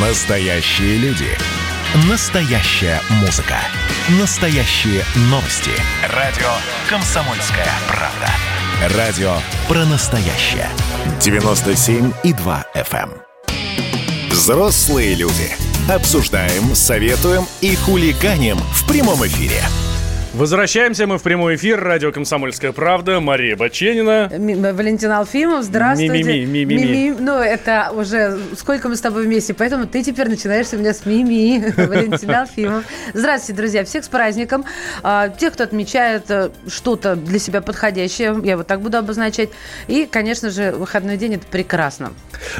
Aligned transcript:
Настоящие 0.00 0.96
люди. 0.98 1.26
Настоящая 2.08 3.00
музыка. 3.20 3.56
Настоящие 4.20 5.02
новости. 5.22 5.72
Радио 6.14 6.46
«Комсомольская 6.88 7.66
правда». 7.88 8.96
Радио 8.96 9.38
про 9.66 9.84
настоящее. 9.86 10.68
97,2 11.18 12.64
FM. 12.76 13.10
эм. 13.10 14.30
Взрослые 14.30 15.16
люди. 15.16 15.56
Обсуждаем, 15.90 16.76
советуем 16.76 17.48
и 17.60 17.74
хулиганим 17.74 18.58
в 18.58 18.86
прямом 18.86 19.26
эфире. 19.26 19.64
Возвращаемся 20.38 21.08
мы 21.08 21.18
в 21.18 21.22
прямой 21.24 21.56
эфир. 21.56 21.82
Радио 21.82 22.12
«Комсомольская 22.12 22.70
правда». 22.70 23.18
Мария 23.18 23.56
Баченина. 23.56 24.30
Ми- 24.38 24.54
Валентин 24.54 25.10
Алфимов, 25.10 25.64
здравствуйте. 25.64 26.12
Ми-ми-ми, 26.12 26.64
ми-ми-ми. 26.64 26.84
Ми-ми. 26.86 27.16
Ну, 27.18 27.32
это 27.32 27.90
уже 27.92 28.36
сколько 28.56 28.88
мы 28.88 28.94
с 28.94 29.00
тобой 29.00 29.24
вместе, 29.26 29.52
поэтому 29.52 29.86
ты 29.86 30.04
теперь 30.04 30.28
начинаешь 30.28 30.68
у 30.72 30.76
меня 30.76 30.94
с 30.94 31.04
Мими. 31.06 31.74
Валентин 31.88 32.30
Алфимов. 32.30 32.84
Здравствуйте, 33.14 33.56
друзья. 33.60 33.82
Всех 33.84 34.04
с 34.04 34.08
праздником. 34.08 34.64
А, 35.02 35.28
Тех, 35.28 35.54
кто 35.54 35.64
отмечает 35.64 36.30
э, 36.30 36.50
что-то 36.68 37.16
для 37.16 37.40
себя 37.40 37.60
подходящее, 37.60 38.40
я 38.44 38.56
вот 38.56 38.68
так 38.68 38.80
буду 38.80 38.96
обозначать. 38.96 39.48
И, 39.88 40.06
конечно 40.08 40.50
же, 40.50 40.70
выходной 40.70 41.16
день– 41.16 41.34
это 41.34 41.46
прекрасно. 41.50 42.12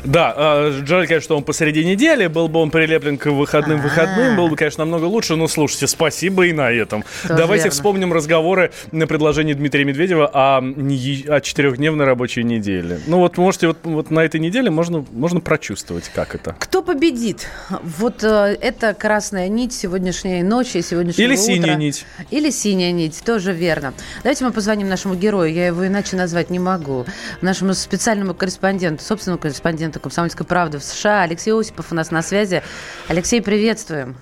Да, 0.04 0.34
э, 0.36 0.82
жаль, 0.84 1.06
конечно, 1.06 1.20
что 1.24 1.36
он 1.36 1.44
посреди 1.44 1.84
недели. 1.84 2.26
Был 2.26 2.48
бы 2.48 2.58
он 2.58 2.70
прилеплен 2.72 3.18
к 3.18 3.26
выходным 3.26 3.80
выходным, 3.80 4.34
было 4.34 4.48
бы, 4.48 4.56
конечно, 4.56 4.84
намного 4.84 5.04
лучше. 5.04 5.36
Но 5.36 5.46
слушайте, 5.46 5.86
спасибо 5.86 6.46
и 6.46 6.52
на 6.52 6.72
этом. 6.72 7.04
Тоже 7.22 7.67
Давайте 7.68 7.82
вспомним 7.82 8.12
разговоры 8.14 8.72
на 8.92 9.06
предложение 9.06 9.54
Дмитрия 9.54 9.84
Медведева 9.84 10.26
о, 10.32 10.58
о 10.58 11.40
четырехдневной 11.40 12.06
рабочей 12.06 12.42
неделе. 12.42 12.98
Ну 13.06 13.18
вот, 13.18 13.36
можете, 13.36 13.68
вот, 13.68 13.78
вот 13.82 14.10
на 14.10 14.20
этой 14.20 14.40
неделе 14.40 14.70
можно, 14.70 15.04
можно 15.12 15.40
прочувствовать, 15.40 16.10
как 16.14 16.34
это. 16.34 16.56
Кто 16.58 16.82
победит? 16.82 17.46
Вот 17.82 18.24
э, 18.24 18.56
это 18.60 18.94
красная 18.94 19.48
нить 19.48 19.74
сегодняшней 19.74 20.42
ночи, 20.42 20.80
сегодняшнего 20.80 21.26
Или 21.26 21.34
утра. 21.34 21.44
синяя 21.44 21.76
нить. 21.76 22.06
Или 22.30 22.50
синяя 22.50 22.92
нить, 22.92 23.22
тоже 23.24 23.52
верно. 23.52 23.92
Давайте 24.22 24.44
мы 24.44 24.52
позвоним 24.52 24.88
нашему 24.88 25.14
герою, 25.14 25.52
я 25.52 25.66
его 25.66 25.86
иначе 25.86 26.16
назвать 26.16 26.48
не 26.48 26.58
могу. 26.58 27.04
Нашему 27.42 27.74
специальному 27.74 28.32
корреспонденту, 28.32 29.04
собственному 29.04 29.40
корреспонденту 29.40 30.00
«Комсомольской 30.00 30.46
правды» 30.46 30.78
в 30.78 30.84
США. 30.84 31.22
Алексей 31.22 31.52
Осипов 31.52 31.92
у 31.92 31.94
нас 31.94 32.10
на 32.10 32.22
связи. 32.22 32.62
Алексей, 33.08 33.42
приветствуем. 33.42 34.16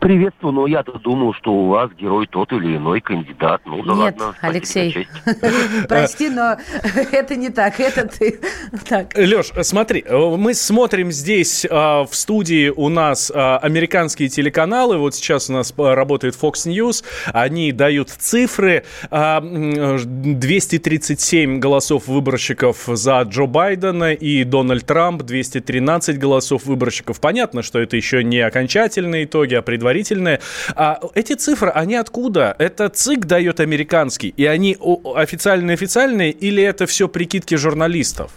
Приветствую, 0.00 0.52
но 0.52 0.66
я-то 0.66 0.98
думал, 0.98 1.34
что 1.34 1.52
у 1.52 1.68
вас 1.68 1.90
герой 1.98 2.26
тот 2.26 2.52
или 2.52 2.76
иной 2.76 3.00
кандидат. 3.00 3.62
Ну 3.64 3.82
да 3.82 3.94
Нет, 3.94 4.20
ладно. 4.20 4.34
Алексей. 4.40 5.08
Прости, 5.88 6.30
но 6.30 6.56
это 7.12 7.36
не 7.36 7.50
так, 7.50 7.80
это 7.80 8.06
ты. 8.06 8.40
Так. 8.88 9.16
Леш, 9.16 9.52
смотри, 9.62 10.04
э, 10.06 10.36
мы 10.36 10.54
смотрим 10.54 11.10
здесь 11.10 11.66
а, 11.68 12.04
в 12.04 12.14
студии 12.14 12.68
у 12.68 12.88
нас 12.88 13.32
а, 13.34 13.58
американские 13.58 14.28
телеканалы. 14.28 14.98
Вот 14.98 15.14
сейчас 15.14 15.50
у 15.50 15.54
нас 15.54 15.74
а, 15.76 15.94
работает 15.94 16.36
Fox 16.40 16.66
News. 16.66 17.04
Они 17.32 17.72
дают 17.72 18.10
цифры. 18.10 18.84
А, 19.10 19.40
м, 19.40 20.38
237 20.38 21.58
голосов 21.58 22.06
выборщиков 22.06 22.84
за 22.86 23.22
Джо 23.22 23.46
Байдена 23.46 24.12
и 24.12 24.44
Дональд 24.44 24.86
Трамп. 24.86 25.22
213 25.22 26.18
голосов 26.18 26.64
выборщиков. 26.66 27.20
Понятно, 27.20 27.62
что 27.62 27.80
это 27.80 27.96
еще 27.96 28.22
не 28.22 28.40
окончательные 28.40 29.24
итоги, 29.24 29.55
а 29.58 29.62
предварительные. 29.62 30.40
А 30.74 31.00
эти 31.14 31.34
цифры, 31.34 31.70
они 31.70 31.96
откуда? 31.96 32.54
Это 32.58 32.88
ЦИК 32.88 33.26
дает 33.26 33.60
американский, 33.60 34.32
и 34.36 34.44
они 34.46 34.76
официальные-официальные, 35.14 36.32
или 36.32 36.62
это 36.62 36.86
все 36.86 37.08
прикидки 37.08 37.56
журналистов? 37.56 38.30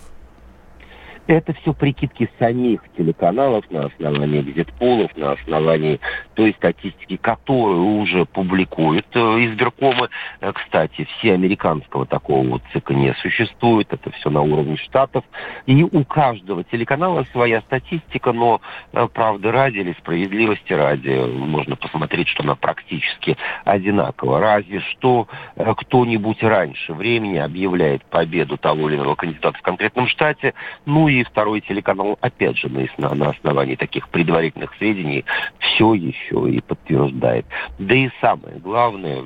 Это 1.30 1.54
все 1.54 1.74
прикидки 1.76 2.28
самих 2.40 2.82
телеканалов 2.98 3.64
на 3.70 3.86
основании 3.86 4.42
экзит-полов, 4.42 5.16
на 5.16 5.34
основании 5.34 6.00
той 6.34 6.56
статистики, 6.58 7.18
которую 7.18 8.00
уже 8.00 8.26
публикуют 8.26 9.06
э, 9.14 9.20
избиркомы. 9.20 10.10
Э, 10.42 10.52
Кстати, 10.52 11.08
все 11.20 11.34
американского 11.34 12.08
такого 12.08 12.48
вот 12.48 12.64
ЦИКа 12.74 12.96
не 12.96 13.14
существует, 13.22 13.94
это 13.94 14.10
все 14.10 14.32
на 14.32 14.42
уровне 14.42 14.76
штатов. 14.78 15.24
И 15.68 15.84
у 15.84 16.04
каждого 16.04 16.64
телеканала 16.64 17.24
своя 17.26 17.62
статистика, 17.62 18.34
но 18.34 18.60
э, 18.94 19.08
правды 19.14 19.52
ради 19.52 19.78
или 19.78 19.94
справедливости 20.00 20.74
ради 20.74 21.12
можно 21.32 21.76
посмотреть, 21.76 22.30
что 22.30 22.42
она 22.42 22.56
практически 22.56 23.38
одинакова. 23.66 24.40
Разве 24.40 24.80
что 24.80 25.28
кто-нибудь 25.56 26.42
раньше 26.42 26.92
времени 26.94 27.38
объявляет 27.38 28.04
победу 28.06 28.58
того 28.58 28.90
или 28.90 28.98
иного 28.98 29.14
кандидата 29.14 29.60
в 29.60 29.62
конкретном 29.62 30.08
штате, 30.08 30.56
ну 30.88 31.08
и 31.08 31.19
второй 31.24 31.62
телеканал, 31.62 32.18
опять 32.22 32.58
же, 32.58 32.70
на, 32.98 33.14
на- 33.14 33.30
основании 33.30 33.76
таких 33.76 34.10
предварительных 34.10 34.74
сведений, 34.76 35.26
все 35.60 35.94
еще 35.94 36.50
и 36.50 36.62
подтверждает. 36.62 37.46
Да 37.78 37.96
и 37.96 38.10
самое 38.22 38.58
главное, 38.58 39.24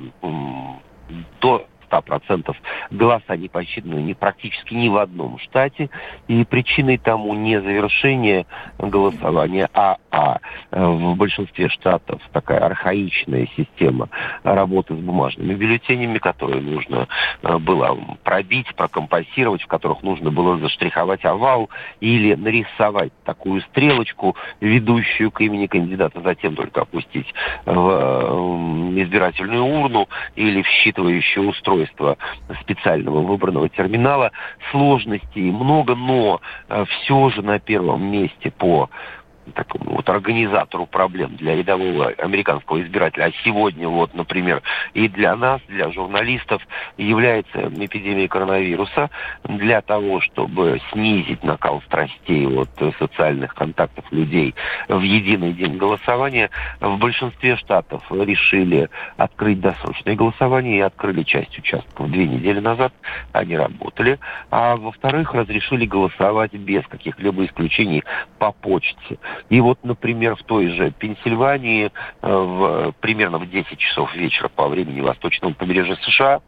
до 1.40 1.66
100% 2.00 2.54
голоса 2.90 3.36
не 3.36 3.48
посчитаны 3.48 4.00
ни 4.00 4.12
практически 4.12 4.74
ни 4.74 4.88
в 4.88 4.96
одном 4.96 5.38
штате, 5.38 5.90
и 6.28 6.44
причиной 6.44 6.98
тому 6.98 7.34
не 7.34 7.60
завершение 7.60 8.46
голосования, 8.78 9.68
а, 9.74 9.96
а. 10.10 10.38
В 10.70 11.16
большинстве 11.16 11.68
штатов 11.68 12.20
такая 12.32 12.60
архаичная 12.60 13.48
система 13.56 14.08
работы 14.42 14.94
с 14.94 14.98
бумажными 14.98 15.54
бюллетенями, 15.54 16.18
которые 16.18 16.60
нужно 16.60 17.08
э, 17.42 17.58
было 17.58 17.98
пробить, 18.22 18.66
прокомпасировать, 18.74 19.62
в 19.62 19.66
которых 19.66 20.02
нужно 20.02 20.30
было 20.30 20.58
заштриховать 20.58 21.24
овал 21.24 21.70
или 22.00 22.34
нарисовать 22.34 23.12
такую 23.24 23.60
стрелочку, 23.62 24.36
ведущую 24.60 25.30
к 25.30 25.40
имени 25.40 25.66
кандидата, 25.66 26.20
затем 26.20 26.56
только 26.56 26.82
опустить 26.82 27.32
в 27.64 27.88
э, 27.90 29.02
избирательную 29.02 29.64
урну 29.64 30.08
или 30.36 30.62
в 30.62 30.66
считывающее 30.66 31.40
устройство 31.40 31.83
специального 32.60 33.20
выбранного 33.20 33.68
терминала. 33.68 34.32
Сложностей 34.70 35.50
много, 35.50 35.94
но 35.94 36.40
все 36.68 37.30
же 37.30 37.42
на 37.42 37.58
первом 37.58 38.04
месте 38.10 38.50
по 38.50 38.90
такому 39.52 39.96
вот 39.96 40.08
организатору 40.08 40.86
проблем 40.86 41.36
для 41.36 41.56
рядового 41.56 42.08
американского 42.18 42.82
избирателя, 42.82 43.24
а 43.24 43.32
сегодня 43.44 43.88
вот, 43.88 44.14
например, 44.14 44.62
и 44.94 45.08
для 45.08 45.36
нас, 45.36 45.60
для 45.68 45.90
журналистов, 45.90 46.62
является 46.96 47.68
эпидемия 47.68 48.28
коронавируса 48.28 49.10
для 49.44 49.80
того, 49.82 50.20
чтобы 50.20 50.80
снизить 50.92 51.42
накал 51.42 51.82
страстей 51.82 52.46
от 52.46 52.70
э, 52.80 52.92
социальных 52.98 53.54
контактов 53.54 54.04
людей 54.10 54.54
в 54.88 55.00
единый 55.00 55.52
день 55.52 55.76
голосования. 55.76 56.50
В 56.80 56.96
большинстве 56.98 57.56
штатов 57.56 58.02
решили 58.10 58.88
открыть 59.16 59.60
досрочное 59.60 60.14
голосование 60.14 60.78
и 60.78 60.80
открыли 60.80 61.22
часть 61.22 61.58
участков 61.58 62.10
две 62.10 62.26
недели 62.26 62.60
назад. 62.60 62.92
Они 63.32 63.56
работали. 63.56 64.18
А 64.50 64.76
во-вторых, 64.76 65.34
разрешили 65.34 65.86
голосовать 65.86 66.52
без 66.52 66.86
каких-либо 66.86 67.44
исключений 67.44 68.04
по 68.38 68.52
почте. 68.52 69.18
И 69.48 69.60
вот, 69.60 69.78
например, 69.82 70.36
в 70.36 70.42
той 70.42 70.68
же 70.68 70.90
Пенсильвании 70.90 71.86
э, 71.86 71.90
в, 72.22 72.94
примерно 73.00 73.38
в 73.38 73.48
10 73.48 73.78
часов 73.78 74.14
вечера 74.14 74.48
по 74.48 74.68
времени 74.68 75.00
восточного 75.00 75.52
побережья 75.52 75.96
США 75.96 76.40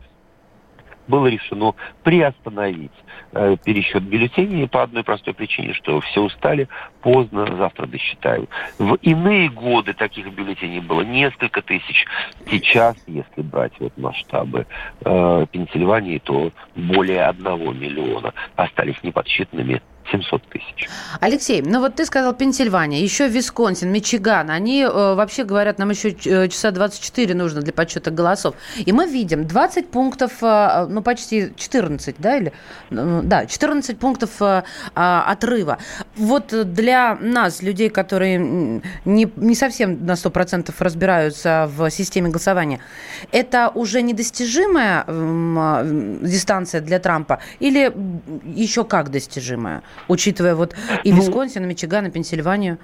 было 1.09 1.27
решено 1.27 1.75
приостановить 2.03 2.93
э, 3.33 3.57
пересчет 3.65 4.03
бюллетеней 4.03 4.69
по 4.69 4.83
одной 4.83 5.05
простой 5.05 5.35
причине, 5.35 5.73
что 5.75 6.01
все 6.01 6.23
устали, 6.23 6.69
поздно, 7.01 7.47
завтра 7.57 7.87
досчитаем. 7.87 8.49
В 8.79 8.95
иные 8.97 9.49
годы 9.49 9.95
таких 9.95 10.33
бюллетеней 10.33 10.81
было 10.81 11.03
несколько 11.03 11.63
тысяч. 11.63 12.07
Сейчас, 12.51 12.97
если 13.07 13.43
брать 13.43 13.73
вот 13.79 13.97
масштабы 13.97 14.67
э, 15.05 15.47
Пенсильвании, 15.51 16.19
то 16.19 16.51
более 16.75 17.25
одного 17.25 17.73
миллиона 17.73 18.33
остались 18.57 19.03
неподсчитанными 19.03 19.83
700 20.11 20.43
тысяч. 20.49 20.89
Алексей, 21.21 21.63
ну 21.63 21.81
вот 21.81 21.97
ты 21.97 22.05
сказал 22.05 22.35
Пенсильвания, 22.35 23.01
еще 23.01 23.29
Висконсин, 23.29 23.91
Мичиган. 23.91 24.51
Они 24.51 24.83
э, 24.83 24.89
вообще 24.89 25.45
говорят, 25.45 25.79
нам 25.79 25.91
еще 25.91 26.11
э, 26.11 26.49
часа 26.49 26.71
24 26.71 27.35
нужно 27.35 27.61
для 27.61 27.73
подсчета 27.73 28.11
голосов. 28.11 28.55
И 28.77 28.93
мы 28.93 29.07
видим 29.07 29.47
20 29.47 29.91
пунктов, 29.91 30.33
э, 30.43 30.87
ну 30.89 31.03
почти 31.03 31.53
14, 31.57 32.17
да, 32.19 32.37
или? 32.37 32.53
э, 32.91 33.21
Да, 33.25 33.47
14 33.47 33.99
пунктов 33.99 34.31
э, 34.41 34.63
а, 34.95 35.25
отрыва. 35.31 35.79
Вот 36.17 36.55
для 36.73 37.17
нас, 37.21 37.63
людей, 37.63 37.91
которые 37.91 38.39
не, 38.39 39.31
не 39.37 39.55
совсем 39.55 40.05
на 40.07 40.13
100% 40.13 40.73
разбираются 40.79 41.71
в 41.77 41.91
системе 41.91 42.29
голосования, 42.29 42.81
это 43.33 43.71
уже 43.75 44.03
недостижимая 44.03 45.05
м, 45.07 46.19
дистанция 46.23 46.81
для 46.81 46.99
Трампа 46.99 47.41
или 47.61 47.93
еще 48.45 48.85
как 48.85 49.11
достижимая? 49.11 49.83
Учитывая 50.09 50.55
вот 50.55 50.75
и 51.05 51.13
Ну, 51.13 51.21
Висконсин, 51.21 51.65
и 51.65 51.67
Мичиган, 51.67 52.07
и 52.07 52.11
Пенсильванию? 52.11 52.79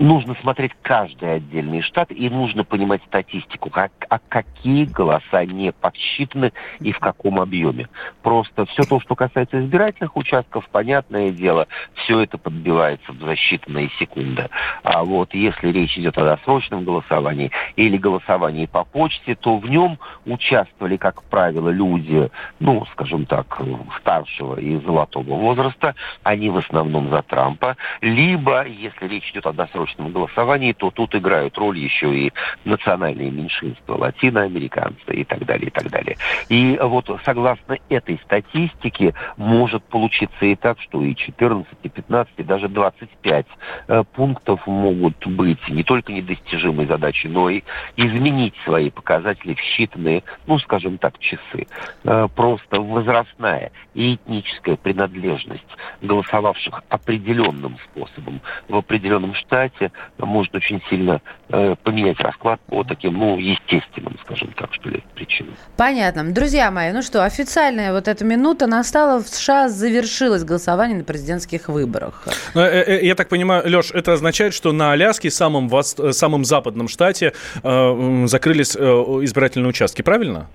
Нужно 0.00 0.34
смотреть 0.40 0.72
каждый 0.82 1.34
отдельный 1.34 1.82
штат 1.82 2.10
и 2.10 2.28
нужно 2.30 2.64
понимать 2.64 3.02
статистику, 3.06 3.68
как, 3.68 3.92
а 4.08 4.18
какие 4.18 4.86
голоса 4.86 5.44
не 5.44 5.72
подсчитаны 5.72 6.52
и 6.80 6.90
в 6.90 6.98
каком 6.98 7.38
объеме. 7.38 7.88
Просто 8.22 8.64
все 8.66 8.82
то, 8.82 8.98
что 9.00 9.14
касается 9.14 9.60
избирательных 9.60 10.16
участков, 10.16 10.68
понятное 10.70 11.30
дело, 11.30 11.68
все 11.94 12.20
это 12.20 12.38
подбивается 12.38 13.12
в 13.12 13.20
засчитанные 13.20 13.90
секунды. 13.98 14.48
А 14.82 15.04
вот 15.04 15.34
если 15.34 15.68
речь 15.68 15.96
идет 15.98 16.16
о 16.16 16.24
досрочном 16.24 16.84
голосовании 16.84 17.50
или 17.76 17.98
голосовании 17.98 18.66
по 18.66 18.84
почте, 18.84 19.34
то 19.34 19.58
в 19.58 19.68
нем 19.68 19.98
участвовали, 20.24 20.96
как 20.96 21.22
правило, 21.24 21.68
люди, 21.68 22.30
ну, 22.58 22.86
скажем 22.92 23.26
так, 23.26 23.60
старшего 23.98 24.58
и 24.58 24.76
золотого 24.78 25.34
возраста. 25.34 25.94
Они 26.22 26.48
в 26.48 26.56
основном 26.56 27.10
за 27.10 27.22
Трампа. 27.22 27.76
Либо, 28.00 28.66
если 28.66 29.06
речь 29.06 29.30
идет 29.30 29.46
о 29.46 29.52
досрочном 29.52 29.89
досрочном 29.90 30.12
голосовании, 30.12 30.72
то 30.72 30.90
тут 30.90 31.14
играют 31.14 31.56
роль 31.58 31.78
еще 31.78 32.14
и 32.14 32.32
национальные 32.64 33.30
меньшинства, 33.30 33.96
латиноамериканцы 33.96 35.12
и 35.12 35.24
так 35.24 35.44
далее, 35.44 35.68
и 35.68 35.70
так 35.70 35.90
далее. 35.90 36.16
И 36.48 36.78
вот 36.80 37.10
согласно 37.24 37.78
этой 37.88 38.18
статистике 38.24 39.14
может 39.36 39.82
получиться 39.84 40.44
и 40.46 40.54
так, 40.56 40.80
что 40.80 41.02
и 41.02 41.14
14, 41.14 41.66
и 41.82 41.88
15, 41.88 42.32
и 42.36 42.42
даже 42.42 42.68
25 42.68 43.46
э, 43.88 44.04
пунктов 44.14 44.66
могут 44.66 45.26
быть 45.26 45.68
не 45.68 45.82
только 45.82 46.12
недостижимой 46.12 46.86
задачей, 46.86 47.28
но 47.28 47.50
и 47.50 47.62
изменить 47.96 48.54
свои 48.64 48.90
показатели 48.90 49.54
в 49.54 49.60
считанные, 49.60 50.22
ну, 50.46 50.58
скажем 50.58 50.98
так, 50.98 51.18
часы. 51.18 51.66
Э, 52.04 52.28
просто 52.34 52.80
возрастная 52.80 53.72
и 53.94 54.14
этническая 54.14 54.76
принадлежность 54.76 55.64
голосовавших 56.02 56.82
определенным 56.88 57.76
способом 57.90 58.40
в 58.68 58.76
определенном 58.76 59.34
штате 59.34 59.79
мероприятие 59.80 59.92
может 60.18 60.54
очень 60.54 60.80
сильно 60.88 61.20
э, 61.48 61.74
поменять 61.82 62.18
расклад 62.20 62.60
по 62.66 62.84
таким, 62.84 63.14
ну, 63.14 63.38
естественным, 63.38 64.16
скажем 64.24 64.52
так, 64.56 64.72
что 64.74 64.90
ли, 64.90 65.02
причинам. 65.14 65.54
Понятно. 65.76 66.30
Друзья 66.32 66.70
мои, 66.70 66.92
ну 66.92 67.02
что, 67.02 67.24
официальная 67.24 67.92
вот 67.92 68.08
эта 68.08 68.24
минута 68.24 68.66
настала, 68.66 69.22
в 69.22 69.28
США 69.28 69.68
завершилось 69.68 70.44
голосование 70.44 70.98
на 70.98 71.04
президентских 71.04 71.68
выборах. 71.68 72.26
Э, 72.54 72.60
э, 72.60 72.98
э, 73.00 73.06
я 73.06 73.14
так 73.14 73.28
понимаю, 73.28 73.62
Леш, 73.66 73.90
это 73.92 74.12
означает, 74.12 74.54
что 74.54 74.72
на 74.72 74.92
Аляске, 74.92 75.30
самом, 75.30 75.68
вос... 75.68 75.96
самом 76.12 76.44
западном 76.44 76.88
штате, 76.88 77.32
э, 77.62 78.26
закрылись 78.26 78.76
э, 78.76 78.80
избирательные 78.80 79.68
участки, 79.68 80.02
правильно? 80.02 80.48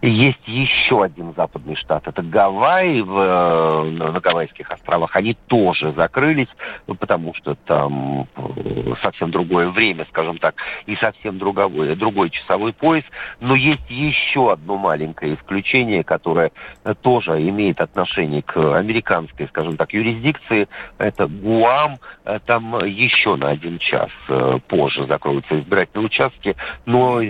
Есть 0.00 0.46
еще 0.46 1.02
один 1.02 1.34
западный 1.34 1.74
штат, 1.74 2.06
это 2.06 2.22
Гавайи, 2.22 3.00
в, 3.00 3.18
э, 3.18 3.90
на 3.90 4.20
Гавайских 4.20 4.70
островах. 4.70 5.16
Они 5.16 5.34
тоже 5.48 5.92
закрылись, 5.92 6.48
потому 6.86 7.34
что 7.34 7.56
там 7.56 8.28
э, 8.36 8.94
совсем 9.02 9.32
другое 9.32 9.70
время, 9.70 10.06
скажем 10.10 10.38
так, 10.38 10.54
и 10.86 10.94
совсем 10.96 11.38
другой, 11.38 11.96
другой 11.96 12.30
часовой 12.30 12.72
пояс. 12.72 13.02
Но 13.40 13.56
есть 13.56 13.90
еще 13.90 14.52
одно 14.52 14.76
маленькое 14.76 15.34
исключение, 15.34 16.04
которое 16.04 16.52
тоже 17.02 17.48
имеет 17.48 17.80
отношение 17.80 18.42
к 18.42 18.56
американской, 18.56 19.48
скажем 19.48 19.76
так, 19.76 19.92
юрисдикции. 19.92 20.68
Это 20.98 21.26
Гуам. 21.26 21.96
Там 22.44 22.84
еще 22.84 23.36
на 23.36 23.48
один 23.48 23.78
час 23.78 24.10
э, 24.28 24.58
позже 24.68 25.06
закроются 25.06 25.58
избирательные 25.58 26.06
участки, 26.06 26.56
но 26.84 27.22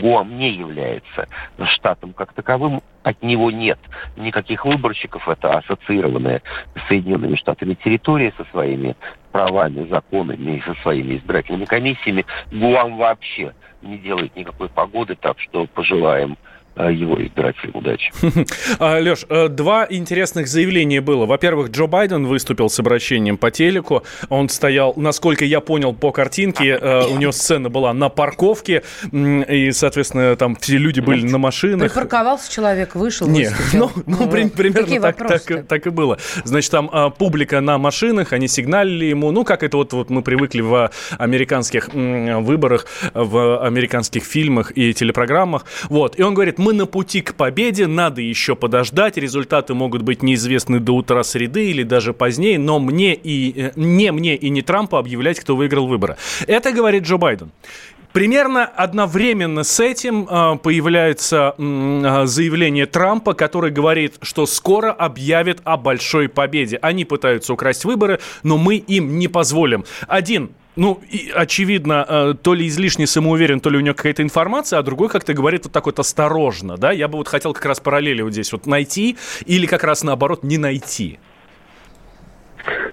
Гуам 0.00 0.38
не 0.38 0.52
является 0.52 1.26
штатом 1.74 2.12
как 2.12 2.32
таковым 2.32 2.80
от 3.02 3.20
него 3.22 3.50
нет 3.50 3.78
никаких 4.16 4.64
выборщиков. 4.64 5.28
Это 5.28 5.58
ассоциированная 5.58 6.42
с 6.76 6.88
Соединенными 6.88 7.34
Штатами 7.36 7.74
территория 7.74 8.32
со 8.36 8.44
своими 8.52 8.94
правами, 9.32 9.88
законами 9.88 10.58
и 10.58 10.62
со 10.62 10.74
своими 10.82 11.16
избирательными 11.16 11.64
комиссиями. 11.64 12.24
Гуам 12.52 12.96
вообще 12.96 13.54
не 13.82 13.98
делает 13.98 14.36
никакой 14.36 14.68
погоды, 14.68 15.16
так 15.16 15.40
что 15.40 15.66
пожелаем 15.66 16.36
Э, 16.36 16.57
его 16.86 17.20
избирателям 17.22 17.76
удачи. 17.76 18.12
А, 18.78 18.98
Леш, 19.00 19.24
э, 19.28 19.48
два 19.48 19.86
интересных 19.88 20.46
заявления 20.46 21.00
было. 21.00 21.26
Во-первых, 21.26 21.70
Джо 21.70 21.86
Байден 21.86 22.26
выступил 22.26 22.70
с 22.70 22.78
обращением 22.78 23.36
по 23.36 23.50
телеку. 23.50 24.04
Он 24.28 24.48
стоял, 24.48 24.92
насколько 24.96 25.44
я 25.44 25.60
понял 25.60 25.92
по 25.92 26.12
картинке, 26.12 26.78
э, 26.80 27.06
у 27.06 27.18
него 27.18 27.32
сцена 27.32 27.68
была 27.68 27.92
на 27.92 28.08
парковке, 28.08 28.82
и, 29.12 29.70
соответственно, 29.72 30.36
там 30.36 30.56
все 30.56 30.76
люди 30.76 31.00
были 31.00 31.26
на 31.26 31.38
машинах. 31.38 31.92
Припарковался 31.92 32.52
человек, 32.52 32.94
вышел, 32.94 33.26
Не, 33.26 33.50
ну, 33.72 33.90
ну, 34.06 34.28
примерно 34.28 35.00
так, 35.00 35.16
так, 35.16 35.66
так 35.66 35.86
и 35.86 35.90
было. 35.90 36.18
Значит, 36.44 36.70
там 36.70 36.88
а, 36.92 37.10
публика 37.10 37.60
на 37.60 37.78
машинах, 37.78 38.32
они 38.32 38.48
сигналили 38.48 39.06
ему, 39.06 39.30
ну, 39.32 39.44
как 39.44 39.62
это 39.62 39.76
вот, 39.76 39.92
вот 39.92 40.10
мы 40.10 40.22
привыкли 40.22 40.60
в 40.60 40.90
американских 41.18 41.88
м, 41.92 42.44
выборах, 42.44 42.86
в 43.14 43.64
американских 43.64 44.24
фильмах 44.24 44.72
и 44.76 44.94
телепрограммах. 44.94 45.64
Вот, 45.88 46.18
и 46.18 46.22
он 46.22 46.34
говорит, 46.34 46.58
мы 46.58 46.67
мы 46.68 46.74
на 46.74 46.84
пути 46.84 47.22
к 47.22 47.34
победе, 47.34 47.86
надо 47.86 48.20
еще 48.20 48.54
подождать, 48.54 49.16
результаты 49.16 49.72
могут 49.72 50.02
быть 50.02 50.22
неизвестны 50.22 50.80
до 50.80 50.92
утра 50.92 51.24
среды 51.24 51.70
или 51.70 51.82
даже 51.82 52.12
позднее, 52.12 52.58
но 52.58 52.78
мне 52.78 53.14
и 53.14 53.58
э, 53.58 53.72
не 53.74 54.12
мне 54.12 54.36
и 54.36 54.50
не 54.50 54.60
Трампу 54.60 54.98
объявлять, 54.98 55.40
кто 55.40 55.56
выиграл 55.56 55.86
выборы. 55.86 56.18
Это 56.46 56.70
говорит 56.72 57.04
Джо 57.04 57.16
Байден. 57.16 57.52
Примерно 58.12 58.66
одновременно 58.66 59.64
с 59.64 59.80
этим 59.80 60.28
э, 60.28 60.58
появляется 60.62 61.54
э, 61.56 62.22
заявление 62.26 62.84
Трампа, 62.84 63.32
который 63.32 63.70
говорит, 63.70 64.16
что 64.20 64.44
скоро 64.44 64.92
объявят 64.92 65.60
о 65.64 65.78
большой 65.78 66.28
победе. 66.28 66.78
Они 66.82 67.06
пытаются 67.06 67.54
украсть 67.54 67.86
выборы, 67.86 68.20
но 68.42 68.58
мы 68.58 68.76
им 68.76 69.18
не 69.18 69.28
позволим. 69.28 69.86
Один 70.06 70.50
ну, 70.78 71.00
и, 71.10 71.32
очевидно, 71.34 72.06
э, 72.08 72.34
то 72.40 72.54
ли 72.54 72.68
излишне 72.68 73.08
самоуверен, 73.08 73.58
то 73.58 73.68
ли 73.68 73.78
у 73.78 73.80
него 73.80 73.96
какая-то 73.96 74.22
информация, 74.22 74.78
а 74.78 74.82
другой 74.84 75.08
как-то 75.08 75.34
говорит 75.34 75.64
вот 75.64 75.72
так 75.72 75.86
вот 75.86 75.98
осторожно, 75.98 76.76
да? 76.76 76.92
Я 76.92 77.08
бы 77.08 77.18
вот 77.18 77.26
хотел 77.26 77.52
как 77.52 77.64
раз 77.64 77.80
параллели 77.80 78.22
вот 78.22 78.32
здесь 78.32 78.52
вот 78.52 78.66
найти 78.66 79.16
или 79.44 79.66
как 79.66 79.82
раз 79.82 80.04
наоборот 80.04 80.44
не 80.44 80.56
найти. 80.56 81.18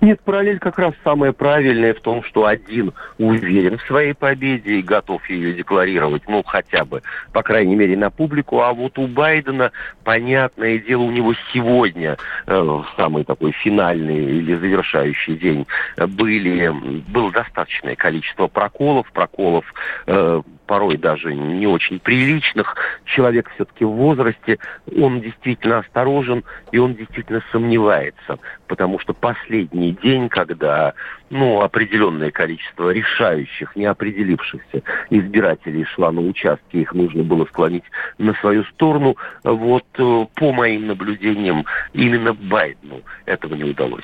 Нет, 0.02 0.20
параллель 0.22 0.60
как 0.60 0.78
раз 0.78 0.94
самая 1.04 1.32
правильная 1.32 1.94
в 1.94 2.02
том, 2.02 2.24
что 2.24 2.46
один 2.46 2.94
уверен 3.18 3.78
в 3.78 3.84
своей 3.84 4.14
победе 4.14 4.80
и 4.80 4.82
готов 4.82 5.28
ее 5.30 5.54
декларировать, 5.54 6.24
ну, 6.28 6.44
хотя 6.44 6.86
бы, 6.86 7.02
по 7.32 7.44
крайней 7.44 7.76
мере, 7.76 7.96
на 7.98 8.10
публику. 8.10 8.62
А 8.62 8.74
вот 8.74 8.98
у 8.98 9.08
Байдена, 9.08 9.72
понятное 10.04 10.80
дело, 10.80 11.04
у 11.04 11.12
него 11.12 11.34
сегодня, 11.54 12.18
э, 12.48 12.82
самый 12.98 13.24
такой 13.24 13.52
финальный 13.52 14.24
или 14.24 14.56
завершающий 14.56 15.36
день, 15.38 15.66
были, 15.98 16.70
было 17.12 17.32
достаточное 17.32 17.96
количество 17.96 18.48
проколов, 18.48 19.12
проколов 19.12 19.66
э, 20.08 20.42
порой 20.66 20.98
даже 20.98 21.34
не 21.34 21.68
очень 21.68 22.00
приличных. 22.00 22.76
Человек 23.06 23.52
все-таки 23.56 23.86
в 23.86 23.92
возрасте, 23.92 24.60
он 24.98 25.22
действительно 25.22 25.80
осторожен 25.80 26.44
и 26.72 26.78
он 26.78 26.96
действительно 26.96 27.42
сомневается, 27.52 28.40
потому 28.68 29.00
что 29.00 29.14
последний 29.14 29.85
день, 29.92 30.30
когда 30.30 30.94
ну, 31.30 31.62
определенное 31.62 32.32
количество 32.32 32.92
решающих, 32.92 33.76
не 33.76 33.86
определившихся 33.86 34.84
избирателей 35.10 35.86
шла 35.86 36.12
на 36.12 36.22
участки, 36.22 36.78
их 36.78 36.94
нужно 36.94 37.24
было 37.24 37.46
склонить 37.46 37.84
на 38.18 38.34
свою 38.36 38.64
сторону, 38.66 39.18
вот 39.44 39.86
э, 39.98 40.26
по 40.36 40.52
моим 40.52 40.88
наблюдениям 40.88 41.66
именно 41.94 42.34
Байдену 42.34 43.02
этого 43.26 43.56
не 43.56 43.64
удалось. 43.64 44.04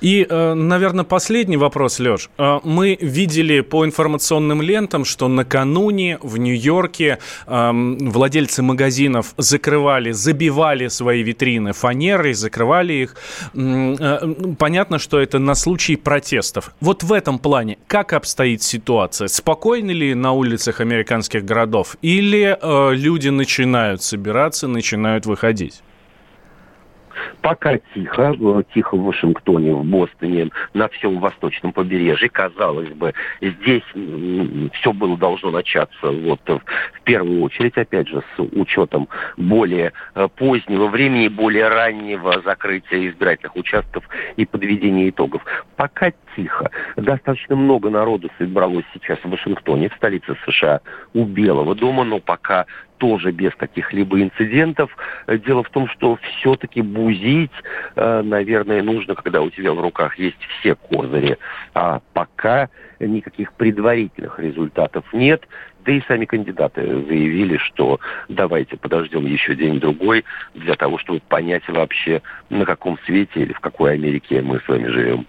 И, 0.00 0.26
э, 0.28 0.54
наверное, 0.54 1.04
последний 1.04 1.56
вопрос, 1.56 1.98
Леш. 1.98 2.30
Э, 2.38 2.60
мы 2.64 2.96
видели 3.00 3.60
по 3.60 3.84
информационным 3.84 4.62
лентам, 4.62 5.04
что 5.04 5.28
накануне 5.28 6.18
в 6.22 6.36
Нью-Йорке 6.38 7.18
эм, 7.46 7.98
владельцы 8.10 8.62
магазинов 8.62 9.34
закрывали, 9.36 10.12
забивали 10.12 10.88
свои 10.88 11.22
витрины 11.22 11.72
фанерой, 11.72 12.34
закрывали 12.34 12.92
их. 12.92 13.16
Э, 13.54 14.34
понятно, 14.58 14.98
что 14.98 15.20
это 15.20 15.38
на 15.38 15.54
случай 15.54 15.96
протестов. 15.96 16.72
Вот 16.80 17.02
в 17.02 17.12
этом 17.12 17.38
плане 17.38 17.78
как 17.86 18.12
обстоит 18.12 18.62
ситуация? 18.62 19.28
Спокойны 19.28 19.90
ли 19.90 20.14
на 20.14 20.32
улицах 20.32 20.80
американских 20.80 21.44
городов? 21.44 21.96
Или 22.02 22.58
люди 22.94 23.28
начинают 23.28 24.02
собираться, 24.02 24.68
начинают 24.68 25.26
выходить? 25.26 25.82
Пока 27.42 27.78
тихо, 27.94 28.34
э, 28.38 28.62
тихо 28.74 28.96
в 28.96 29.04
Вашингтоне, 29.04 29.72
в 29.72 29.84
Бостоне, 29.84 30.50
на 30.74 30.88
всем 30.88 31.18
восточном 31.18 31.72
побережье. 31.72 32.28
Казалось 32.28 32.90
бы, 32.90 33.14
здесь 33.40 33.82
все 34.74 34.92
было 34.92 35.16
должно 35.16 35.50
начаться 35.50 36.10
вот 36.10 36.40
в 36.46 37.02
первую 37.04 37.42
очередь, 37.42 37.76
опять 37.76 38.08
же, 38.08 38.22
с 38.36 38.40
учетом 38.40 39.08
более 39.36 39.92
э, 40.14 40.28
позднего 40.36 40.88
времени, 40.88 41.28
более 41.28 41.68
раннего 41.68 42.40
закрытия 42.42 43.08
избирательных 43.08 43.56
участков 43.56 44.04
и 44.36 44.44
подведения 44.44 45.08
итогов. 45.08 45.42
Пока 45.76 46.12
тихо. 46.38 46.70
Достаточно 46.96 47.56
много 47.56 47.90
народу 47.90 48.30
собралось 48.38 48.84
сейчас 48.94 49.18
в 49.24 49.30
Вашингтоне, 49.30 49.88
в 49.88 49.94
столице 49.94 50.36
США, 50.46 50.80
у 51.14 51.24
Белого 51.24 51.74
дома, 51.74 52.04
но 52.04 52.20
пока 52.20 52.66
тоже 52.98 53.30
без 53.30 53.54
каких-либо 53.54 54.20
инцидентов. 54.20 54.96
Дело 55.46 55.62
в 55.62 55.70
том, 55.70 55.88
что 55.88 56.16
все-таки 56.16 56.82
бузить, 56.82 57.52
э, 57.96 58.22
наверное, 58.22 58.82
нужно, 58.82 59.14
когда 59.14 59.40
у 59.40 59.50
тебя 59.50 59.72
в 59.72 59.80
руках 59.80 60.18
есть 60.18 60.38
все 60.58 60.74
козыри. 60.74 61.38
А 61.74 62.00
пока 62.12 62.68
никаких 63.00 63.52
предварительных 63.52 64.38
результатов 64.38 65.04
нет. 65.12 65.46
Да 65.84 65.92
и 65.92 66.02
сами 66.08 66.24
кандидаты 66.24 66.82
заявили, 66.82 67.56
что 67.58 68.00
давайте 68.28 68.76
подождем 68.76 69.24
еще 69.26 69.54
день-другой 69.54 70.24
для 70.54 70.74
того, 70.74 70.98
чтобы 70.98 71.20
понять 71.20 71.66
вообще, 71.68 72.20
на 72.50 72.66
каком 72.66 72.98
свете 73.06 73.40
или 73.40 73.52
в 73.52 73.60
какой 73.60 73.94
Америке 73.94 74.42
мы 74.42 74.60
с 74.60 74.68
вами 74.68 74.88
живем. 74.88 75.26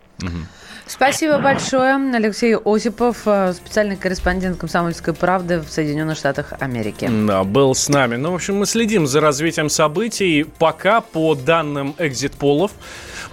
Спасибо 0.89 1.37
большое. 1.37 1.93
Алексей 2.15 2.55
Осипов, 2.55 3.19
э, 3.27 3.53
специальный 3.53 3.95
корреспондент 3.95 4.57
«Комсомольской 4.57 5.13
правды» 5.13 5.59
в 5.59 5.69
Соединенных 5.69 6.17
Штатах 6.17 6.53
Америки. 6.59 7.07
Да, 7.27 7.43
был 7.43 7.75
с 7.75 7.89
нами. 7.89 8.15
Ну, 8.15 8.31
в 8.31 8.35
общем, 8.35 8.55
мы 8.55 8.65
следим 8.65 9.05
за 9.05 9.21
развитием 9.21 9.69
событий. 9.69 10.47
Пока, 10.57 11.01
по 11.01 11.35
данным 11.35 11.93
экзит-полов, 11.99 12.71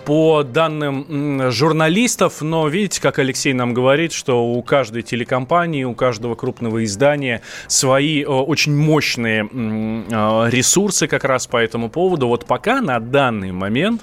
по 0.04 0.42
данным 0.42 1.50
журналистов, 1.50 2.42
но 2.42 2.68
видите, 2.68 3.00
как 3.00 3.18
Алексей 3.18 3.54
нам 3.54 3.72
говорит, 3.72 4.12
что 4.12 4.44
у 4.44 4.62
каждой 4.62 5.00
телекомпании, 5.00 5.84
у 5.84 5.94
каждого 5.94 6.34
крупного 6.34 6.84
издания 6.84 7.40
свои 7.68 8.22
э, 8.22 8.26
очень 8.26 8.76
мощные 8.76 9.48
э, 9.50 10.50
ресурсы 10.50 11.06
как 11.06 11.25
раз 11.25 11.46
по 11.46 11.56
этому 11.56 11.88
поводу. 11.88 12.28
Вот 12.28 12.44
пока 12.44 12.82
на 12.82 13.00
данный 13.00 13.52
момент 13.52 14.02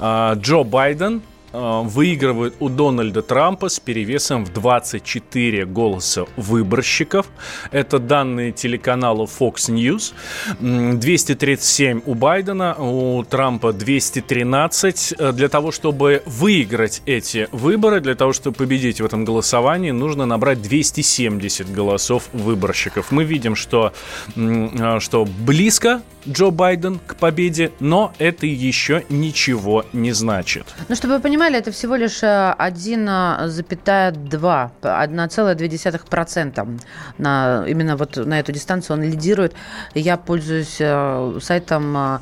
Джо 0.00 0.64
Байден 0.64 1.22
выигрывает 1.52 2.54
у 2.60 2.68
Дональда 2.68 3.22
Трампа 3.22 3.68
с 3.68 3.80
перевесом 3.80 4.44
в 4.44 4.52
24 4.52 5.64
голоса 5.66 6.26
выборщиков. 6.36 7.26
Это 7.70 7.98
данные 7.98 8.52
телеканала 8.52 9.26
Fox 9.26 9.68
News. 9.68 10.12
237 10.60 12.02
у 12.06 12.14
Байдена, 12.14 12.74
у 12.78 13.24
Трампа 13.24 13.72
213. 13.72 15.14
Э, 15.18 15.32
для 15.32 15.48
того, 15.48 15.72
чтобы 15.72 16.22
выиграть 16.26 17.02
эти 17.06 17.48
выборы, 17.52 18.00
для 18.00 18.14
того, 18.14 18.32
чтобы 18.32 18.56
победить 18.56 19.00
в 19.00 19.04
этом 19.04 19.24
голосовании, 19.24 19.90
нужно 19.90 20.26
набрать 20.26 20.62
270 20.62 21.72
голосов 21.72 22.28
выборщиков. 22.32 23.10
Мы 23.10 23.24
видим, 23.24 23.54
что, 23.54 23.92
э, 24.36 24.98
что 25.00 25.24
близко 25.24 26.02
Джо 26.28 26.50
Байден 26.50 27.00
к 27.06 27.16
победе, 27.16 27.72
но 27.80 28.12
это 28.18 28.46
еще 28.46 29.04
ничего 29.08 29.84
не 29.92 30.12
значит. 30.12 30.66
Ну, 30.88 30.94
чтобы 30.94 31.14
вы 31.14 31.20
понимали, 31.20 31.58
это 31.58 31.72
всего 31.72 31.96
лишь 31.96 32.22
1,2, 32.22 34.70
э, 34.82 34.88
1,2% 34.88 36.80
на, 37.18 37.64
именно 37.66 37.96
вот 37.96 38.16
на 38.16 38.40
эту 38.40 38.52
дистанцию 38.52 38.96
он 38.96 39.02
лидирует. 39.02 39.54
Я 39.94 40.16
пользуюсь 40.16 40.76
э, 40.80 41.38
сайтом, 41.40 41.96
э, 41.96 42.18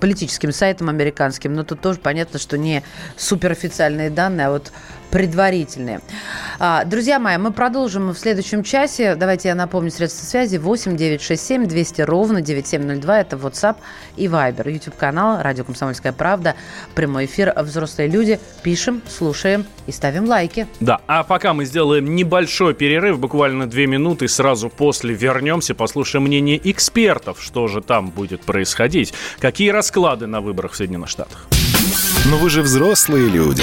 политическим 0.00 0.52
сайтом 0.52 0.88
американским, 0.88 1.54
но 1.54 1.64
тут 1.64 1.80
тоже 1.80 1.98
понятно, 1.98 2.38
что 2.38 2.56
не 2.56 2.84
суперофициальные 3.16 4.10
данные, 4.10 4.46
а 4.46 4.50
вот 4.50 4.72
предварительные. 5.12 6.00
А, 6.58 6.84
друзья 6.84 7.20
мои, 7.20 7.36
мы 7.36 7.52
продолжим 7.52 8.08
в 8.08 8.18
следующем 8.18 8.64
часе. 8.64 9.14
Давайте 9.14 9.48
я 9.48 9.54
напомню 9.54 9.90
средства 9.90 10.24
связи 10.24 10.56
8 10.56 10.96
967 10.96 11.66
200 11.66 12.00
ровно 12.02 12.40
9702. 12.40 13.20
Это 13.20 13.36
WhatsApp 13.36 13.76
и 14.16 14.26
Viber. 14.26 14.70
YouTube 14.70 14.96
канал 14.96 15.42
Радио 15.42 15.64
Комсомольская 15.64 16.12
правда. 16.12 16.56
Прямой 16.94 17.26
эфир 17.26 17.52
«Взрослые 17.56 18.08
люди». 18.08 18.40
Пишем, 18.62 19.02
слушаем 19.06 19.66
и 19.86 19.92
ставим 19.92 20.24
лайки. 20.24 20.66
Да, 20.80 21.00
а 21.06 21.24
пока 21.24 21.52
мы 21.52 21.66
сделаем 21.66 22.14
небольшой 22.14 22.72
перерыв, 22.72 23.18
буквально 23.18 23.68
две 23.68 23.86
минуты, 23.86 24.28
сразу 24.28 24.70
после 24.70 25.12
вернемся, 25.12 25.74
послушаем 25.74 26.24
мнение 26.24 26.58
экспертов, 26.70 27.36
что 27.38 27.68
же 27.68 27.82
там 27.82 28.08
будет 28.08 28.40
происходить, 28.40 29.12
какие 29.40 29.68
расклады 29.68 30.26
на 30.26 30.40
выборах 30.40 30.72
в 30.72 30.76
Соединенных 30.76 31.10
Штатах. 31.10 31.46
Но 32.30 32.38
вы 32.38 32.48
же 32.48 32.62
взрослые 32.62 33.28
люди. 33.28 33.62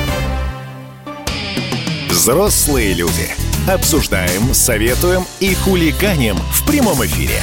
Взрослые 2.21 2.93
люди. 2.93 3.33
Обсуждаем, 3.67 4.53
советуем 4.53 5.25
и 5.39 5.55
хулиганим 5.55 6.37
в 6.37 6.67
прямом 6.67 7.03
эфире. 7.03 7.41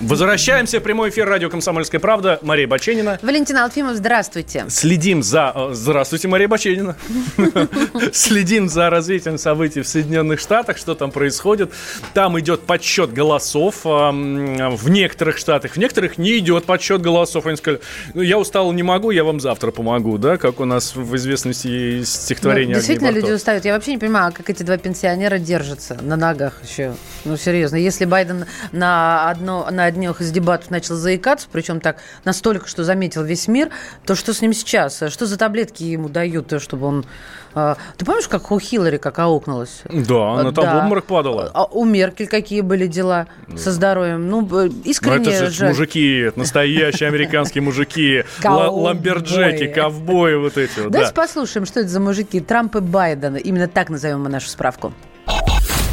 Возвращаемся 0.00 0.78
в 0.78 0.82
прямой 0.84 1.10
эфир 1.10 1.28
радио 1.28 1.50
«Комсомольская 1.50 2.00
правда». 2.00 2.38
Мария 2.42 2.68
Баченина. 2.68 3.18
Валентин 3.20 3.56
Алфимов, 3.56 3.96
здравствуйте. 3.96 4.64
Следим 4.68 5.24
за... 5.24 5.52
Э, 5.52 5.70
здравствуйте, 5.72 6.28
Мария 6.28 6.46
Баченина. 6.46 6.94
Следим 8.12 8.68
за 8.68 8.90
развитием 8.90 9.38
событий 9.38 9.80
в 9.80 9.88
Соединенных 9.88 10.38
Штатах, 10.38 10.78
что 10.78 10.94
там 10.94 11.10
происходит. 11.10 11.72
Там 12.14 12.38
идет 12.38 12.60
подсчет 12.60 13.12
голосов 13.12 13.80
в 13.82 14.88
некоторых 14.88 15.36
штатах. 15.36 15.72
В 15.72 15.76
некоторых 15.78 16.16
не 16.16 16.38
идет 16.38 16.64
подсчет 16.64 17.00
голосов. 17.00 17.46
Они 17.46 17.56
сказали, 17.56 17.80
ну, 18.14 18.22
я 18.22 18.38
устал, 18.38 18.70
не 18.70 18.84
могу, 18.84 19.10
я 19.10 19.24
вам 19.24 19.40
завтра 19.40 19.72
помогу, 19.72 20.16
да, 20.16 20.36
как 20.36 20.60
у 20.60 20.64
нас 20.64 20.94
в 20.94 21.16
известности 21.16 22.04
стихотворения. 22.04 22.74
Ну, 22.74 22.78
действительно, 22.78 23.10
люди 23.10 23.32
устают. 23.32 23.64
Я 23.64 23.74
вообще 23.74 23.92
не 23.92 23.98
понимаю, 23.98 24.32
как 24.32 24.48
эти 24.48 24.62
два 24.62 24.76
пенсионера 24.76 25.38
держатся 25.38 25.98
на 26.00 26.14
ногах 26.14 26.62
еще. 26.62 26.94
Ну, 27.24 27.36
серьезно. 27.36 27.76
Если 27.76 28.04
Байден 28.04 28.46
на 28.70 29.28
одно, 29.28 29.68
на 29.72 29.87
одних 29.88 30.20
из 30.20 30.30
дебатов 30.30 30.70
начал 30.70 30.94
заикаться, 30.94 31.48
причем 31.50 31.80
так 31.80 31.98
настолько, 32.24 32.68
что 32.68 32.84
заметил 32.84 33.22
весь 33.24 33.48
мир, 33.48 33.70
то 34.06 34.14
что 34.14 34.32
с 34.32 34.40
ним 34.40 34.52
сейчас? 34.52 35.02
Что 35.08 35.26
за 35.26 35.36
таблетки 35.36 35.82
ему 35.82 36.08
дают, 36.08 36.52
чтобы 36.62 36.86
он... 36.86 37.06
А, 37.54 37.76
ты 37.96 38.04
помнишь, 38.04 38.28
как 38.28 38.50
у 38.52 38.60
Хиллари 38.60 38.98
как 38.98 39.18
аукнулась? 39.18 39.82
Да, 39.90 40.34
она 40.34 40.52
там 40.52 40.64
да. 40.64 40.74
в 40.74 40.84
обморок 40.84 41.04
падала. 41.06 41.50
А 41.54 41.64
у 41.64 41.84
Меркель 41.84 42.28
какие 42.28 42.60
были 42.60 42.86
дела 42.86 43.26
со 43.56 43.72
здоровьем? 43.72 44.28
Ну, 44.28 44.46
искренне 44.84 45.24
Но 45.24 45.30
это 45.30 45.46
же 45.46 45.50
жаль. 45.50 45.68
мужики, 45.70 46.30
настоящие 46.36 47.08
американские 47.08 47.62
мужики, 47.62 48.24
ламберджеки, 48.44 49.66
ковбои 49.68 50.34
вот 50.34 50.56
эти. 50.56 50.88
Давайте 50.88 51.14
послушаем, 51.14 51.66
что 51.66 51.80
это 51.80 51.88
за 51.88 52.00
мужики. 52.00 52.40
Трамп 52.40 52.76
и 52.76 52.80
Байден. 52.80 53.36
Именно 53.36 53.68
так 53.68 53.90
назовем 53.90 54.22
мы 54.22 54.28
нашу 54.28 54.48
справку. 54.48 54.92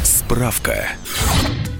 Справка. 0.02 0.88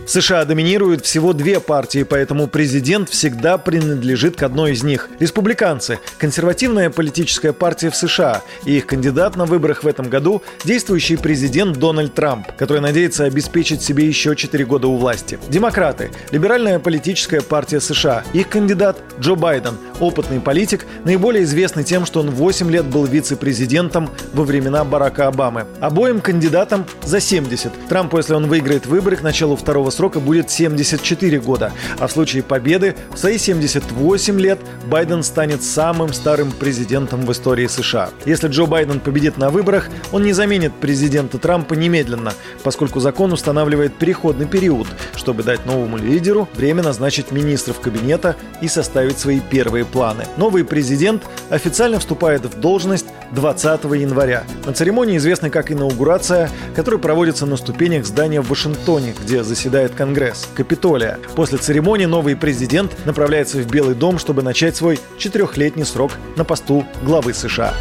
В 0.06 0.08
США 0.08 0.44
доминируют 0.44 1.04
всего 1.04 1.32
две 1.32 1.58
партии, 1.58 2.04
поэтому 2.04 2.46
президент 2.46 3.08
всегда 3.08 3.58
принадлежит 3.58 4.36
к 4.36 4.42
одной 4.44 4.70
из 4.70 4.84
них. 4.84 5.08
Республиканцы– 5.18 5.98
консервативная 6.18 6.90
политическая 6.90 7.52
партия 7.52 7.90
в 7.90 7.96
США, 7.96 8.42
и 8.64 8.76
их 8.76 8.86
кандидат 8.86 9.34
на 9.34 9.46
выборах 9.46 9.82
в 9.82 9.88
этом 9.88 10.08
году– 10.08 10.44
действующий 10.64 11.16
президент 11.16 11.78
Дональд 11.78 12.14
Трамп, 12.14 12.46
который 12.56 12.80
надеется 12.80 13.24
обеспечить 13.24 13.82
себе 13.82 14.06
еще 14.06 14.36
4 14.36 14.64
года 14.64 14.86
у 14.86 14.96
власти. 14.96 15.40
Демократы– 15.48 16.12
либеральная 16.30 16.78
политическая 16.78 17.40
партия 17.40 17.80
США, 17.80 18.22
их 18.32 18.48
кандидат– 18.48 18.98
Джо 19.18 19.34
Байден, 19.34 19.76
опытный 19.98 20.38
политик, 20.38 20.86
наиболее 21.04 21.42
известный 21.42 21.82
тем, 21.82 22.06
что 22.06 22.20
он 22.20 22.30
8 22.30 22.70
лет 22.70 22.84
был 22.84 23.06
вице-президентом 23.06 24.08
во 24.32 24.44
времена 24.44 24.84
Барака 24.84 25.26
Обамы. 25.26 25.66
Обоим 25.80 26.20
кандидатам 26.20 26.86
за 27.02 27.18
70. 27.18 27.88
Трампу, 27.88 28.18
если 28.18 28.34
он 28.34 28.46
выиграет 28.46 28.86
выборы 28.86 29.16
к 29.16 29.22
началу 29.22 29.56
второго 29.56 29.90
срока 29.96 30.20
будет 30.20 30.50
74 30.50 31.40
года, 31.40 31.72
а 31.98 32.06
в 32.06 32.12
случае 32.12 32.42
победы 32.42 32.94
в 33.12 33.18
свои 33.18 33.38
78 33.38 34.40
лет 34.40 34.58
Байден 34.86 35.22
станет 35.22 35.62
самым 35.62 36.12
старым 36.12 36.52
президентом 36.52 37.24
в 37.26 37.32
истории 37.32 37.66
США. 37.66 38.10
Если 38.24 38.48
Джо 38.48 38.66
Байден 38.66 39.00
победит 39.00 39.38
на 39.38 39.50
выборах, 39.50 39.88
он 40.12 40.22
не 40.22 40.32
заменит 40.32 40.74
президента 40.74 41.38
Трампа 41.38 41.74
немедленно, 41.74 42.32
поскольку 42.62 43.00
закон 43.00 43.32
устанавливает 43.32 43.96
переходный 43.96 44.46
период, 44.46 44.86
чтобы 45.16 45.42
дать 45.42 45.64
новому 45.66 45.96
лидеру 45.96 46.48
время 46.54 46.82
назначить 46.82 47.32
министров 47.32 47.80
кабинета 47.80 48.36
и 48.60 48.68
составить 48.68 49.18
свои 49.18 49.40
первые 49.40 49.84
планы. 49.84 50.24
Новый 50.36 50.64
президент 50.64 51.22
официально 51.50 51.98
вступает 51.98 52.44
в 52.44 52.60
должность 52.60 53.06
20 53.32 53.84
января. 53.84 54.44
На 54.64 54.72
церемонии, 54.72 55.16
известной 55.16 55.50
как 55.50 55.70
инаугурация, 55.70 56.50
которая 56.74 57.00
проводится 57.00 57.46
на 57.46 57.56
ступенях 57.56 58.06
здания 58.06 58.40
в 58.40 58.48
Вашингтоне, 58.48 59.14
где 59.20 59.42
заседает 59.42 59.94
Конгресс, 59.94 60.48
Капитолия. 60.54 61.18
После 61.34 61.58
церемонии 61.58 62.06
новый 62.06 62.36
президент 62.36 62.92
направляется 63.04 63.58
в 63.58 63.70
Белый 63.70 63.94
дом, 63.94 64.18
чтобы 64.18 64.42
начать 64.42 64.76
свой 64.76 64.98
четырехлетний 65.18 65.84
срок 65.84 66.12
на 66.36 66.44
посту 66.44 66.84
главы 67.02 67.34
США. 67.34 67.74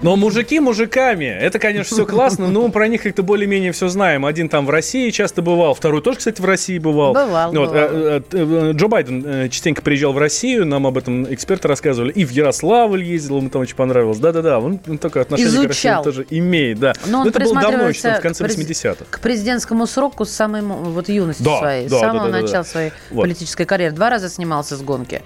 Но 0.00 0.14
мужики 0.16 0.60
мужиками. 0.60 1.24
Это, 1.24 1.58
конечно, 1.58 1.96
все 1.96 2.06
классно, 2.06 2.48
но 2.48 2.68
про 2.68 2.86
них 2.88 3.02
как-то 3.02 3.22
более-менее 3.22 3.72
все 3.72 3.88
знаем. 3.88 4.24
Один 4.26 4.48
там 4.48 4.64
в 4.66 4.70
России 4.70 5.10
часто 5.10 5.42
бывал, 5.42 5.74
второй 5.74 6.02
тоже, 6.02 6.18
кстати, 6.18 6.40
в 6.40 6.44
России 6.44 6.78
бывал. 6.78 7.14
Бывал, 7.14 7.52
Вот, 7.52 7.68
бывал. 7.70 7.88
э, 7.92 8.20
э, 8.32 8.72
Джо 8.74 8.88
Байден 8.88 9.24
э, 9.26 9.48
частенько 9.48 9.82
приезжал 9.82 10.12
в 10.12 10.18
Россию, 10.18 10.66
нам 10.66 10.86
об 10.86 10.98
этом 10.98 11.32
эксперты 11.32 11.66
рассказывали. 11.68 12.12
И 12.12 12.24
в 12.24 12.30
Ярославль 12.30 13.02
ездил, 13.02 13.38
ему 13.38 13.48
там 13.50 13.62
очень 13.62 13.76
понравилось. 13.76 14.18
Да-да-да, 14.18 14.60
он 14.60 14.78
он 14.88 14.98
такое 14.98 15.22
отношение 15.22 15.50
к 15.52 15.54
России 15.68 15.88
Изучал. 15.88 16.04
тоже 16.04 16.26
имеет, 16.30 16.78
да. 16.78 16.92
Но 17.06 17.22
он 17.22 17.28
это 17.28 17.40
было 17.40 17.60
давно, 17.60 17.88
еще 17.88 18.12
в 18.14 18.20
конце 18.20 18.44
к 18.44 18.46
през- 18.46 18.56
80-х. 18.68 19.04
К 19.10 19.20
президентскому 19.20 19.86
сроку 19.86 20.24
с 20.24 20.30
самой 20.30 20.62
вот 20.62 21.08
юности 21.08 21.42
Да, 21.42 21.58
своей, 21.58 21.88
да, 21.88 21.96
с 21.96 22.00
самого 22.00 22.26
да, 22.26 22.32
да, 22.32 22.32
да, 22.36 22.42
начала 22.42 22.62
да. 22.62 22.68
своей 22.68 22.90
Вот. 23.10 23.22
политической 23.22 23.64
карьеры. 23.64 23.94
Два 23.94 24.10
раза 24.10 24.28
снимался 24.28 24.76
с 24.76 24.80
гонки. 24.82 25.22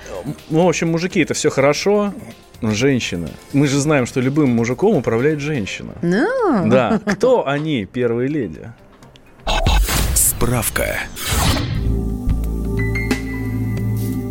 Ну, 0.50 0.64
в 0.64 0.68
общем, 0.68 0.90
мужики, 0.90 1.20
это 1.20 1.34
все 1.34 1.50
хорошо. 1.50 2.14
Но 2.62 2.70
женщина. 2.70 3.28
Мы 3.52 3.66
же 3.66 3.80
знаем, 3.80 4.06
что 4.06 4.20
любым 4.20 4.50
мужиком 4.50 4.96
управляет 4.96 5.40
женщина. 5.40 5.92
Ну, 6.00 6.68
Да. 6.70 7.00
Кто 7.04 7.46
они, 7.46 7.84
первые 7.84 8.28
леди? 8.28 8.72
Справка. 10.14 11.00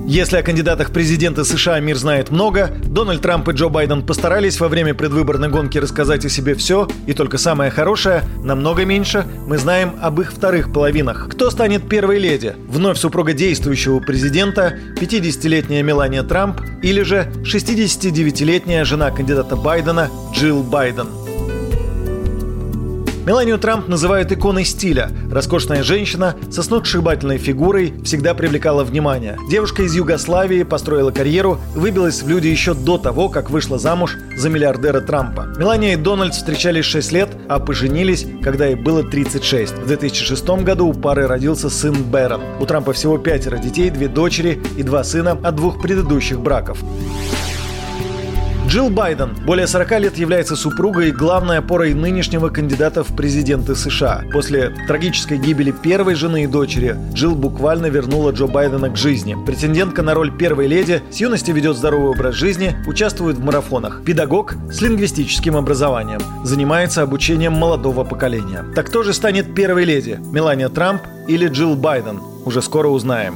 Если 0.05 0.35
о 0.35 0.43
кандидатах 0.43 0.89
в 0.89 0.91
президенты 0.91 1.45
США 1.45 1.79
мир 1.79 1.95
знает 1.95 2.31
много, 2.31 2.71
Дональд 2.83 3.21
Трамп 3.21 3.47
и 3.49 3.51
Джо 3.53 3.69
Байден 3.69 4.03
постарались 4.05 4.59
во 4.59 4.67
время 4.67 4.93
предвыборной 4.93 5.47
гонки 5.47 5.77
рассказать 5.77 6.25
о 6.25 6.29
себе 6.29 6.55
все, 6.55 6.87
и 7.07 7.13
только 7.13 7.37
самое 7.37 7.71
хорошее, 7.71 8.23
намного 8.43 8.83
меньше, 8.83 9.25
мы 9.47 9.57
знаем 9.57 9.93
об 10.01 10.19
их 10.19 10.33
вторых 10.33 10.73
половинах. 10.73 11.29
Кто 11.29 11.49
станет 11.49 11.87
первой 11.87 12.17
леди? 12.17 12.55
Вновь 12.67 12.97
супруга 12.97 13.33
действующего 13.33 13.99
президента, 13.99 14.77
50-летняя 14.99 15.83
Мелания 15.83 16.23
Трамп 16.23 16.61
или 16.81 17.03
же 17.03 17.31
69-летняя 17.43 18.83
жена 18.83 19.11
кандидата 19.11 19.55
Байдена 19.55 20.09
Джилл 20.33 20.63
Байден? 20.63 21.20
Меланию 23.25 23.59
Трамп 23.59 23.87
называют 23.87 24.31
иконой 24.31 24.65
стиля. 24.65 25.11
Роскошная 25.31 25.83
женщина 25.83 26.35
со 26.49 26.63
сногсшибательной 26.63 27.37
фигурой 27.37 27.93
всегда 28.03 28.33
привлекала 28.33 28.83
внимание. 28.83 29.37
Девушка 29.47 29.83
из 29.83 29.93
Югославии 29.93 30.63
построила 30.63 31.11
карьеру, 31.11 31.59
выбилась 31.75 32.23
в 32.23 32.27
люди 32.27 32.47
еще 32.47 32.73
до 32.73 32.97
того, 32.97 33.29
как 33.29 33.51
вышла 33.51 33.77
замуж 33.77 34.17
за 34.35 34.49
миллиардера 34.49 35.01
Трампа. 35.01 35.53
Мелания 35.55 35.93
и 35.93 35.97
Дональд 35.97 36.33
встречались 36.33 36.85
6 36.85 37.11
лет, 37.11 37.29
а 37.47 37.59
поженились, 37.59 38.25
когда 38.41 38.65
ей 38.65 38.75
было 38.75 39.03
36. 39.03 39.73
В 39.73 39.85
2006 39.85 40.43
году 40.63 40.87
у 40.87 40.93
пары 40.93 41.27
родился 41.27 41.69
сын 41.69 41.93
Бэрон. 41.93 42.41
У 42.59 42.65
Трампа 42.65 42.91
всего 42.93 43.19
пятеро 43.19 43.57
детей, 43.57 43.91
две 43.91 44.07
дочери 44.07 44.59
и 44.77 44.81
два 44.81 45.03
сына 45.03 45.37
от 45.43 45.55
двух 45.55 45.79
предыдущих 45.79 46.39
браков. 46.39 46.79
Джилл 48.71 48.89
Байден 48.89 49.35
более 49.45 49.67
40 49.67 49.99
лет 49.99 50.17
является 50.17 50.55
супругой 50.55 51.09
и 51.09 51.11
главной 51.11 51.57
опорой 51.57 51.93
нынешнего 51.93 52.47
кандидата 52.47 53.03
в 53.03 53.13
президенты 53.17 53.75
США. 53.75 54.23
После 54.31 54.73
трагической 54.87 55.39
гибели 55.39 55.71
первой 55.71 56.15
жены 56.15 56.45
и 56.45 56.47
дочери 56.47 56.95
Джилл 57.11 57.35
буквально 57.35 57.87
вернула 57.87 58.31
Джо 58.31 58.47
Байдена 58.47 58.89
к 58.89 58.95
жизни. 58.95 59.35
Претендентка 59.45 60.03
на 60.03 60.13
роль 60.13 60.31
первой 60.31 60.67
леди 60.67 61.01
с 61.11 61.17
юности 61.17 61.51
ведет 61.51 61.75
здоровый 61.75 62.11
образ 62.11 62.35
жизни, 62.35 62.73
участвует 62.87 63.35
в 63.35 63.43
марафонах. 63.43 64.05
Педагог 64.05 64.55
с 64.71 64.79
лингвистическим 64.79 65.57
образованием. 65.57 66.21
Занимается 66.45 67.01
обучением 67.01 67.51
молодого 67.51 68.05
поколения. 68.05 68.63
Так 68.73 68.87
кто 68.87 69.03
же 69.03 69.11
станет 69.11 69.53
первой 69.53 69.83
леди? 69.83 70.17
Мелания 70.31 70.69
Трамп 70.69 71.01
или 71.27 71.49
Джилл 71.49 71.75
Байден? 71.75 72.21
Уже 72.45 72.61
скоро 72.61 72.87
узнаем. 72.87 73.35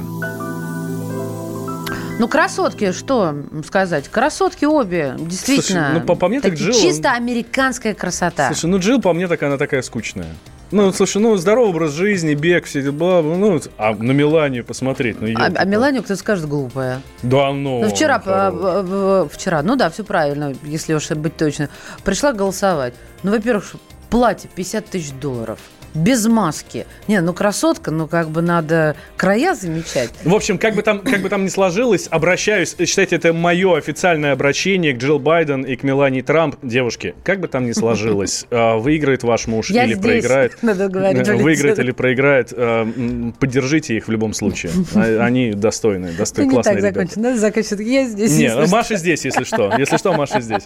Ну, 2.18 2.28
красотки, 2.28 2.92
что 2.92 3.34
сказать? 3.66 4.08
Красотки 4.08 4.64
обе, 4.64 5.14
действительно. 5.18 5.88
Слушай, 5.90 6.00
ну, 6.00 6.06
по- 6.06 6.14
по 6.14 6.28
мне 6.28 6.40
так 6.40 6.54
Джилл, 6.54 6.72
Чисто 6.72 7.12
американская 7.12 7.92
красота. 7.94 8.46
Слушай, 8.46 8.70
ну 8.70 8.78
Джилл 8.78 9.02
по 9.02 9.12
мне 9.12 9.28
так 9.28 9.42
она 9.42 9.58
такая 9.58 9.82
скучная. 9.82 10.28
Ну, 10.70 10.92
слушай, 10.92 11.18
ну, 11.18 11.36
здоровый 11.36 11.70
образ 11.70 11.92
жизни, 11.92 12.34
бег, 12.34 12.64
все 12.64 12.80
эти 12.80 12.88
бла, 12.88 13.22
ну, 13.22 13.60
а 13.78 13.94
на 13.94 14.12
Меланию 14.12 14.64
посмотреть, 14.64 15.20
ну, 15.20 15.28
а, 15.36 15.46
а 15.54 15.64
Меланию 15.64 16.02
кто 16.02 16.16
скажет 16.16 16.48
глупая. 16.48 17.02
Да 17.22 17.52
ну. 17.52 17.82
Ну, 17.82 17.88
вчера, 17.88 18.20
а, 18.24 19.28
вчера, 19.30 19.62
ну 19.62 19.76
да, 19.76 19.90
все 19.90 20.02
правильно, 20.02 20.54
если 20.64 20.94
уж 20.94 21.10
быть 21.10 21.36
точно. 21.36 21.68
Пришла 22.02 22.32
голосовать. 22.32 22.94
Ну, 23.22 23.30
во-первых, 23.30 23.76
платье 24.10 24.48
50 24.54 24.86
тысяч 24.86 25.12
долларов. 25.12 25.60
Без 25.96 26.26
маски. 26.26 26.86
Не, 27.08 27.20
ну 27.20 27.32
красотка, 27.32 27.90
ну 27.90 28.06
как 28.06 28.28
бы 28.28 28.42
надо 28.42 28.96
края 29.16 29.54
замечать. 29.54 30.10
В 30.24 30.34
общем, 30.34 30.58
как 30.58 30.74
бы 30.74 30.82
там, 30.82 31.00
как 31.00 31.20
бы 31.22 31.28
там 31.28 31.44
ни 31.44 31.48
сложилось, 31.48 32.06
обращаюсь, 32.10 32.76
считайте, 32.86 33.16
это 33.16 33.32
мое 33.32 33.76
официальное 33.76 34.32
обращение 34.32 34.92
к 34.92 34.98
Джилл 34.98 35.18
Байден 35.18 35.62
и 35.62 35.74
к 35.76 35.82
Мелании 35.82 36.20
Трамп. 36.20 36.56
Девушки, 36.62 37.14
как 37.24 37.40
бы 37.40 37.48
там 37.48 37.66
ни 37.66 37.72
сложилось, 37.72 38.46
а, 38.50 38.76
выиграет 38.76 39.22
ваш 39.22 39.46
муж 39.46 39.70
Я 39.70 39.84
или 39.84 39.94
здесь, 39.94 40.04
проиграет. 40.04 40.58
надо 40.62 40.88
говорить 40.88 41.26
э. 41.26 41.36
Выиграет 41.36 41.78
или 41.78 41.90
проиграет, 41.92 42.52
э, 42.54 43.32
поддержите 43.40 43.96
их 43.96 44.08
в 44.08 44.10
любом 44.10 44.32
случае. 44.34 44.72
А- 44.94 45.24
Они 45.24 45.52
достойные, 45.52 46.12
Ты 46.12 46.18
достойные, 46.18 46.48
не 46.48 46.54
классные 46.54 46.74
так 46.76 46.82
ребята. 46.84 46.98
закончил. 46.98 47.22
Надо 47.22 47.38
закончить. 47.40 47.80
Я 47.80 48.04
здесь. 48.06 48.36
Не. 48.36 48.66
Маша 48.70 48.96
здесь, 48.96 49.24
если 49.24 49.44
что. 49.44 49.72
Если 49.78 49.96
что, 49.96 50.12
Маша 50.12 50.40
здесь. 50.40 50.62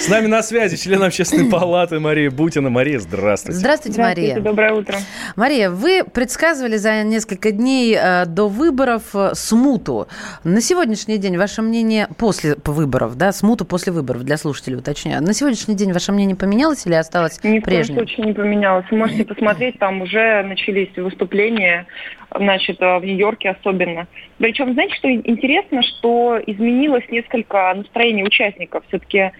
С 0.00 0.08
нами 0.08 0.26
на 0.26 0.42
связи 0.42 0.76
член 0.76 1.02
общественной 1.02 1.50
палаты 1.50 1.98
Мария 2.00 2.30
Бутина. 2.30 2.70
Мария, 2.70 2.98
здравствуйте. 3.00 3.58
Здравствуйте, 3.58 4.00
Мария. 4.00 4.40
доброе 4.40 4.73
утро. 4.74 4.96
Мария, 5.36 5.70
вы 5.70 6.04
предсказывали 6.04 6.76
за 6.76 7.02
несколько 7.02 7.50
дней 7.50 7.96
э, 7.98 8.26
до 8.26 8.48
выборов 8.48 9.14
э, 9.14 9.30
смуту. 9.34 10.08
На 10.44 10.60
сегодняшний 10.60 11.18
день 11.18 11.36
ваше 11.36 11.62
мнение 11.62 12.08
после 12.18 12.56
выборов, 12.64 13.16
да, 13.16 13.32
смуту 13.32 13.64
после 13.64 13.92
выборов, 13.92 14.24
для 14.24 14.36
слушателей 14.36 14.76
уточняю. 14.78 15.22
На 15.22 15.32
сегодняшний 15.32 15.74
день 15.74 15.92
ваше 15.92 16.12
мнение 16.12 16.36
поменялось 16.36 16.86
или 16.86 16.94
осталось 16.94 17.36
Ни 17.36 17.38
в 17.38 17.42
коем 17.42 17.62
прежним? 17.62 17.96
случае 17.96 18.26
не 18.26 18.32
поменялось. 18.32 18.86
Вы 18.90 18.98
можете 18.98 19.24
посмотреть, 19.24 19.78
там 19.78 20.02
уже 20.02 20.42
начались 20.42 20.94
выступления, 20.96 21.86
значит, 22.30 22.80
э, 22.80 22.98
в 22.98 23.04
Нью-Йорке 23.04 23.50
особенно. 23.50 24.06
Причем, 24.38 24.72
знаете, 24.74 24.94
что 24.96 25.12
интересно, 25.12 25.82
что 25.82 26.38
изменилось 26.46 27.04
несколько 27.10 27.72
настроений 27.74 28.24
участников. 28.24 28.84
Все-таки 28.88 29.32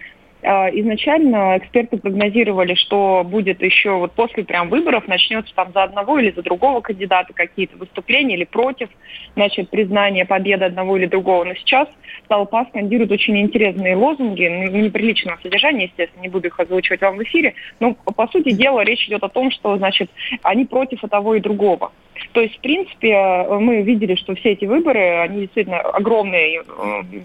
изначально 0.45 1.57
эксперты 1.57 1.97
прогнозировали, 1.97 2.75
что 2.75 3.23
будет 3.25 3.61
еще 3.61 3.97
вот 3.97 4.11
после 4.13 4.43
прям 4.43 4.69
выборов 4.69 5.07
начнется 5.07 5.53
там 5.55 5.71
за 5.73 5.83
одного 5.83 6.19
или 6.19 6.31
за 6.31 6.43
другого 6.43 6.81
кандидата 6.81 7.33
какие-то 7.33 7.77
выступления 7.77 8.35
или 8.35 8.43
против, 8.43 8.89
значит, 9.35 9.69
признания 9.69 10.25
победы 10.25 10.65
одного 10.65 10.97
или 10.97 11.07
другого. 11.07 11.45
Но 11.45 11.55
сейчас 11.55 11.87
толпа 12.27 12.65
скандирует 12.65 13.11
очень 13.11 13.37
интересные 13.39 13.95
лозунги, 13.95 14.47
ну, 14.47 14.77
неприличного 14.77 15.39
содержания, 15.41 15.85
естественно, 15.85 16.21
не 16.21 16.29
буду 16.29 16.47
их 16.47 16.59
озвучивать 16.59 17.01
вам 17.01 17.17
в 17.17 17.23
эфире, 17.23 17.55
но 17.79 17.93
по 17.93 18.27
сути 18.27 18.51
дела 18.51 18.81
речь 18.81 19.07
идет 19.07 19.23
о 19.23 19.29
том, 19.29 19.49
что, 19.49 19.77
значит, 19.77 20.11
они 20.43 20.65
против 20.65 21.03
и 21.03 21.07
того 21.07 21.35
и 21.35 21.39
другого. 21.39 21.91
То 22.31 22.41
есть, 22.41 22.57
в 22.57 22.61
принципе, 22.61 23.45
мы 23.49 23.81
видели, 23.81 24.15
что 24.15 24.35
все 24.35 24.51
эти 24.51 24.65
выборы, 24.65 25.19
они 25.19 25.41
действительно 25.41 25.79
огромный 25.79 26.57
э, 26.57 26.61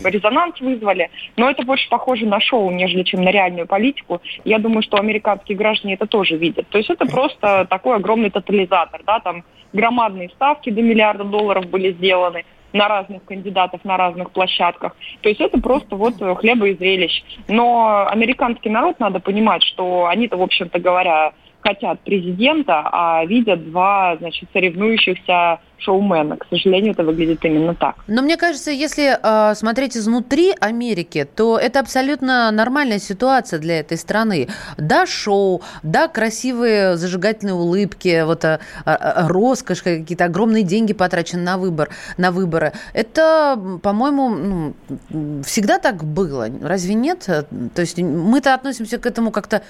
резонанс 0.05 0.61
вызвали, 0.61 1.11
но 1.37 1.51
это 1.51 1.65
больше 1.65 1.89
похоже 1.89 2.27
на 2.27 2.41
шоу, 2.41 2.71
нежели 2.71 3.03
чем 3.03 3.23
на 3.23 3.31
реальную 3.31 3.67
политику. 3.67 4.21
Я 4.45 4.59
думаю, 4.59 4.83
что 4.83 4.97
американские 4.97 5.57
граждане 5.57 5.95
это 5.95 6.07
тоже 6.07 6.37
видят. 6.37 6.69
То 6.69 6.79
есть 6.79 6.91
это 6.91 7.07
просто 7.07 7.67
такой 7.69 7.97
огромный 7.97 8.31
тотализатор, 8.31 9.03
да, 9.07 9.21
там 9.21 9.45
громадные 9.73 10.29
ставки 10.31 10.71
до 10.71 10.83
миллиарда 10.83 11.25
долларов 11.25 11.69
были 11.69 11.93
сделаны 11.93 12.45
на 12.73 12.89
разных 12.89 13.25
кандидатов, 13.25 13.85
на 13.85 13.97
разных 13.97 14.31
площадках. 14.31 14.97
То 15.23 15.29
есть 15.29 15.41
это 15.41 15.61
просто 15.61 15.97
вот 15.97 16.15
хлеба 16.39 16.69
и 16.69 16.77
зрелищ. 16.77 17.23
Но 17.49 18.07
американский 18.09 18.71
народ, 18.71 19.01
надо 19.01 19.21
понимать, 19.21 19.63
что 19.63 20.07
они-то, 20.07 20.37
в 20.37 20.43
общем-то 20.43 20.79
говоря, 20.79 21.33
хотят 21.63 22.01
президента, 22.01 22.83
а 22.93 23.25
видят 23.25 23.71
два, 23.71 24.17
значит, 24.19 24.49
соревнующихся 24.53 25.61
шоумена. 25.81 26.37
К 26.37 26.47
сожалению, 26.51 26.93
это 26.93 27.05
выглядит 27.05 27.45
именно 27.45 27.75
так. 27.75 27.97
Но 28.07 28.23
мне 28.23 28.37
кажется, 28.37 28.71
если 28.71 29.19
э, 29.23 29.55
смотреть 29.55 29.97
изнутри 29.97 30.53
Америки, 30.61 31.27
то 31.35 31.59
это 31.59 31.81
абсолютно 31.81 32.51
нормальная 32.51 32.99
ситуация 32.99 33.59
для 33.59 33.81
этой 33.81 33.97
страны. 33.97 34.49
Да, 34.77 35.07
шоу, 35.07 35.63
да, 35.83 36.09
красивые 36.09 36.97
зажигательные 36.97 37.55
улыбки, 37.55 38.25
вот 38.25 38.45
э, 38.45 38.59
роскошь, 38.85 39.83
какие-то 39.83 40.27
огромные 40.27 40.63
деньги 40.63 40.93
потрачены 40.93 41.43
на 41.43 41.59
выбор, 41.59 41.89
на 42.19 42.31
выборы. 42.31 42.73
Это, 42.93 43.59
по-моему, 43.83 44.29
ну, 44.29 45.43
всегда 45.45 45.79
так 45.79 46.05
было. 46.05 46.49
Разве 46.63 46.95
нет? 46.95 47.21
То 47.21 47.81
есть 47.81 47.99
мы-то 47.99 48.55
относимся 48.55 48.99
к 48.99 49.07
этому 49.07 49.31
как-то 49.31 49.63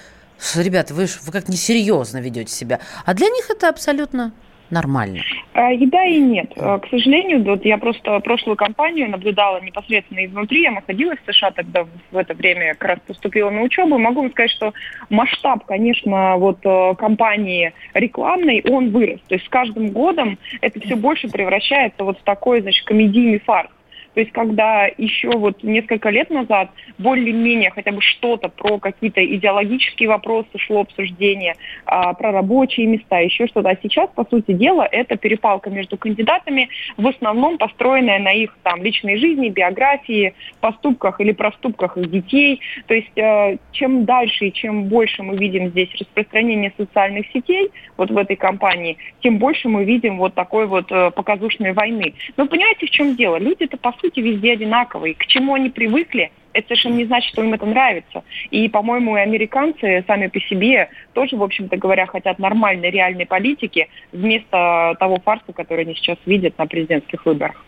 Ребята, 0.55 0.93
вы, 0.93 1.05
вы 1.25 1.31
как 1.31 1.49
несерьезно 1.49 2.19
ведете 2.19 2.53
себя. 2.53 2.79
А 3.05 3.13
для 3.13 3.27
них 3.27 3.49
это 3.49 3.69
абсолютно 3.69 4.31
нормально. 4.71 5.19
А, 5.53 5.71
И 5.71 5.85
да, 5.85 6.03
и 6.05 6.19
нет. 6.19 6.51
А, 6.55 6.79
К 6.79 6.87
сожалению, 6.89 7.43
вот 7.43 7.63
я 7.65 7.77
просто 7.77 8.19
прошлую 8.21 8.55
кампанию 8.55 9.09
наблюдала 9.09 9.61
непосредственно 9.61 10.25
изнутри. 10.25 10.63
Я 10.63 10.71
находилась 10.71 11.19
в 11.25 11.31
США 11.31 11.51
тогда, 11.51 11.85
в 12.11 12.17
это 12.17 12.33
время 12.33 12.73
как 12.75 12.89
раз 12.89 12.99
поступила 13.05 13.49
на 13.49 13.61
учебу. 13.61 13.97
Могу 13.97 14.21
вам 14.21 14.31
сказать, 14.31 14.51
что 14.51 14.73
масштаб, 15.09 15.65
конечно, 15.65 16.37
вот 16.37 16.59
э, 16.63 16.95
кампании 16.95 17.73
рекламной, 17.93 18.63
он 18.69 18.91
вырос. 18.91 19.19
То 19.27 19.35
есть 19.35 19.45
с 19.45 19.49
каждым 19.49 19.89
годом 19.89 20.39
это 20.61 20.79
все 20.79 20.95
больше 20.95 21.27
превращается 21.27 22.03
вот 22.03 22.19
в 22.19 22.23
такой, 22.23 22.61
значит, 22.61 22.85
комедийный 22.85 23.39
фарс. 23.39 23.69
То 24.13 24.19
есть 24.19 24.31
когда 24.31 24.87
еще 24.97 25.29
вот 25.29 25.63
несколько 25.63 26.09
лет 26.09 26.29
назад 26.29 26.69
более-менее 26.97 27.71
хотя 27.71 27.91
бы 27.91 28.01
что-то 28.01 28.49
про 28.49 28.77
какие-то 28.79 29.23
идеологические 29.23 30.09
вопросы 30.09 30.49
шло 30.57 30.81
обсуждение, 30.81 31.55
а, 31.85 32.13
про 32.13 32.31
рабочие 32.31 32.87
места, 32.87 33.19
еще 33.19 33.47
что-то. 33.47 33.69
А 33.69 33.77
сейчас, 33.81 34.09
по 34.13 34.25
сути 34.25 34.51
дела, 34.53 34.87
это 34.89 35.15
перепалка 35.15 35.69
между 35.69 35.97
кандидатами, 35.97 36.69
в 36.97 37.07
основном 37.07 37.57
построенная 37.57 38.19
на 38.19 38.33
их 38.33 38.57
там 38.63 38.83
личной 38.83 39.17
жизни, 39.17 39.49
биографии, 39.49 40.33
поступках 40.59 41.21
или 41.21 41.31
проступках 41.31 41.97
их 41.97 42.09
детей. 42.11 42.59
То 42.87 42.93
есть 42.93 43.17
э, 43.17 43.57
чем 43.71 44.05
дальше 44.05 44.47
и 44.47 44.53
чем 44.53 44.85
больше 44.85 45.23
мы 45.23 45.37
видим 45.37 45.69
здесь 45.69 45.89
распространение 45.99 46.73
социальных 46.77 47.27
сетей, 47.33 47.69
вот 47.97 48.11
в 48.11 48.17
этой 48.17 48.35
кампании, 48.35 48.97
тем 49.21 49.37
больше 49.37 49.69
мы 49.69 49.85
видим 49.85 50.17
вот 50.17 50.33
такой 50.33 50.67
вот 50.67 50.91
э, 50.91 51.11
показушной 51.11 51.73
войны. 51.73 52.13
Но 52.37 52.47
понимаете, 52.47 52.87
в 52.87 52.89
чем 52.89 53.15
дело? 53.15 53.37
Люди-то 53.37 53.77
по 53.77 53.91
сути 54.01 54.19
везде 54.19 54.53
одинаковые. 54.53 55.15
К 55.15 55.25
чему 55.27 55.53
они 55.53 55.69
привыкли, 55.69 56.31
это 56.53 56.67
совершенно 56.67 56.95
не 56.95 57.05
значит, 57.05 57.31
что 57.31 57.43
им 57.43 57.53
это 57.53 57.65
нравится. 57.65 58.23
И, 58.49 58.67
по-моему, 58.67 59.17
и 59.17 59.21
американцы 59.21 60.03
сами 60.07 60.27
по 60.27 60.39
себе 60.41 60.89
тоже, 61.13 61.37
в 61.37 61.43
общем-то 61.43 61.77
говоря, 61.77 62.05
хотят 62.07 62.39
нормальной, 62.39 62.89
реальной 62.89 63.25
политики 63.25 63.87
вместо 64.11 64.95
того 64.99 65.19
фарса, 65.23 65.53
который 65.53 65.85
они 65.85 65.95
сейчас 65.95 66.17
видят 66.25 66.57
на 66.57 66.67
президентских 66.67 67.25
выборах. 67.25 67.63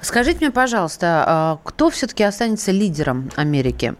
Скажите 0.00 0.38
мне, 0.40 0.50
пожалуйста, 0.50 1.24
а, 1.26 1.58
кто 1.64 1.90
все-таки 1.90 2.22
останется 2.22 2.72
лидером 2.72 3.30
Америки? 3.36 3.94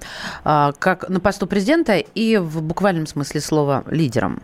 А, 0.44 0.72
как 0.72 1.08
на 1.08 1.20
посту 1.20 1.46
президента 1.46 1.96
и 1.96 2.38
в 2.38 2.62
буквальном 2.62 3.06
смысле 3.06 3.40
слова 3.40 3.84
лидером? 3.88 4.42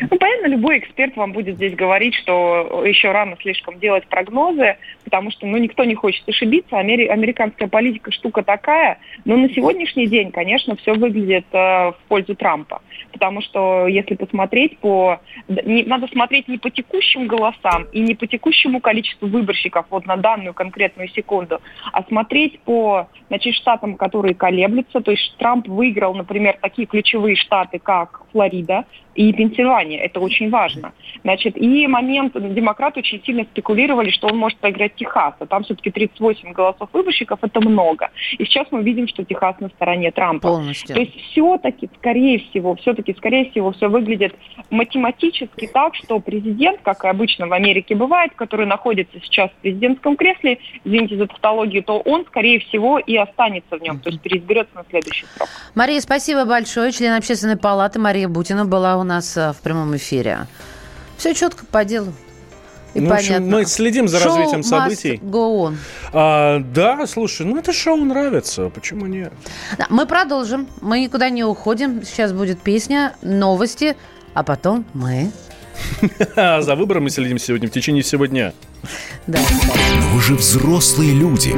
Ну, 0.00 0.16
понятно, 0.16 0.46
любой 0.46 0.78
эксперт 0.78 1.16
вам 1.16 1.32
будет 1.32 1.56
здесь 1.56 1.74
говорить, 1.74 2.14
что 2.14 2.84
еще 2.86 3.10
рано 3.10 3.36
слишком 3.40 3.78
делать 3.78 4.06
прогнозы, 4.06 4.76
потому 5.04 5.30
что 5.30 5.46
ну, 5.46 5.56
никто 5.56 5.84
не 5.84 5.94
хочет 5.94 6.28
ошибиться. 6.28 6.76
Амери- 6.76 7.08
американская 7.08 7.68
политика 7.68 8.12
штука 8.12 8.42
такая. 8.42 8.98
Но 9.24 9.36
на 9.36 9.48
сегодняшний 9.48 10.06
день, 10.06 10.30
конечно, 10.30 10.76
все 10.76 10.94
выглядит 10.94 11.46
э, 11.52 11.56
в 11.56 11.96
пользу 12.08 12.34
Трампа. 12.36 12.82
Потому 13.12 13.40
что 13.40 13.86
если 13.86 14.14
посмотреть 14.14 14.78
по... 14.78 15.20
Не, 15.48 15.84
надо 15.84 16.06
смотреть 16.08 16.46
не 16.48 16.58
по 16.58 16.70
текущим 16.70 17.26
голосам 17.26 17.86
и 17.92 18.00
не 18.00 18.14
по 18.14 18.26
текущему 18.26 18.80
количеству 18.80 19.28
выборщиков 19.28 19.86
вот 19.90 20.06
на 20.06 20.16
данную 20.16 20.54
конкретную 20.54 21.08
секунду, 21.08 21.60
а 21.92 22.02
смотреть 22.04 22.60
по 22.60 23.08
значит, 23.28 23.54
штатам, 23.54 23.96
которые 23.96 24.34
колеблются. 24.34 25.00
То 25.00 25.10
есть 25.10 25.36
Трамп 25.38 25.66
выиграл, 25.66 26.14
например, 26.14 26.58
такие 26.60 26.86
ключевые 26.86 27.36
штаты, 27.36 27.78
как 27.78 28.22
Флорида, 28.32 28.84
и 29.18 29.32
Пенсильвания. 29.32 29.98
Это 29.98 30.20
очень 30.20 30.48
важно. 30.48 30.92
Значит, 31.24 31.56
и 31.56 31.86
момент, 31.88 32.34
демократы 32.34 33.00
очень 33.00 33.20
сильно 33.24 33.42
спекулировали, 33.42 34.10
что 34.10 34.28
он 34.28 34.38
может 34.38 34.58
проиграть 34.58 34.94
Техас. 34.94 35.34
А 35.40 35.46
там 35.46 35.64
все-таки 35.64 35.90
38 35.90 36.52
голосов 36.52 36.88
выборщиков, 36.92 37.40
это 37.42 37.60
много. 37.60 38.10
И 38.38 38.44
сейчас 38.44 38.68
мы 38.70 38.82
видим, 38.84 39.08
что 39.08 39.24
Техас 39.24 39.58
на 39.58 39.70
стороне 39.70 40.12
Трампа. 40.12 40.48
Полностью. 40.48 40.94
То 40.94 41.00
есть 41.00 41.16
все-таки, 41.32 41.90
скорее 41.98 42.38
всего, 42.38 42.76
все-таки, 42.76 43.12
скорее 43.14 43.50
всего, 43.50 43.72
все 43.72 43.88
выглядит 43.88 44.36
математически 44.70 45.66
так, 45.66 45.96
что 45.96 46.20
президент, 46.20 46.80
как 46.82 47.04
и 47.04 47.08
обычно 47.08 47.48
в 47.48 47.52
Америке 47.52 47.96
бывает, 47.96 48.32
который 48.36 48.66
находится 48.66 49.18
сейчас 49.20 49.50
в 49.50 49.62
президентском 49.62 50.16
кресле, 50.16 50.58
извините 50.84 51.16
за 51.16 51.26
тавтологию, 51.26 51.82
то 51.82 51.98
он, 51.98 52.24
скорее 52.26 52.60
всего, 52.60 53.00
и 53.00 53.16
останется 53.16 53.78
в 53.78 53.82
нем, 53.82 53.98
то 53.98 54.10
есть 54.10 54.22
переизберется 54.22 54.76
на 54.76 54.84
следующий 54.88 55.26
срок. 55.36 55.48
Мария, 55.74 56.00
спасибо 56.00 56.44
большое. 56.44 56.92
Член 56.92 57.14
общественной 57.14 57.56
палаты 57.56 57.98
Мария 57.98 58.17
Бутина 58.26 58.64
была 58.64 58.96
у 58.96 59.02
нас 59.02 59.36
э, 59.36 59.52
в 59.52 59.56
прямом 59.56 59.96
эфире. 59.96 60.46
Все 61.16 61.34
четко 61.34 61.64
по 61.66 61.84
делу. 61.84 62.12
И 62.94 63.00
ну, 63.00 63.10
в 63.10 63.12
общем, 63.12 63.34
понятно. 63.34 63.56
мы 63.58 63.64
следим 63.66 64.08
за 64.08 64.18
Шоу 64.18 64.36
развитием 64.36 64.60
must 64.60 64.64
событий. 64.64 65.20
go 65.22 65.68
on. 65.68 65.76
А, 66.12 66.58
да, 66.60 67.06
слушай, 67.06 67.44
ну 67.44 67.56
это 67.58 67.72
шоу 67.72 67.96
нравится, 67.96 68.70
почему 68.70 69.06
нет? 69.06 69.32
Да, 69.76 69.86
мы 69.90 70.06
продолжим. 70.06 70.68
Мы 70.80 71.00
никуда 71.00 71.28
не 71.28 71.44
уходим. 71.44 72.02
Сейчас 72.04 72.32
будет 72.32 72.60
песня, 72.60 73.14
новости, 73.22 73.96
а 74.34 74.42
потом 74.42 74.84
мы. 74.94 75.30
А 76.36 76.60
за 76.60 76.74
выбором 76.74 77.04
мы 77.04 77.10
следим 77.10 77.38
сегодня 77.38 77.68
в 77.68 77.72
течение 77.72 78.02
всего 78.02 78.26
дня. 78.26 78.52
Да. 79.26 79.38
Но 80.00 80.08
вы 80.14 80.20
же 80.20 80.34
взрослые 80.34 81.12
люди. 81.12 81.54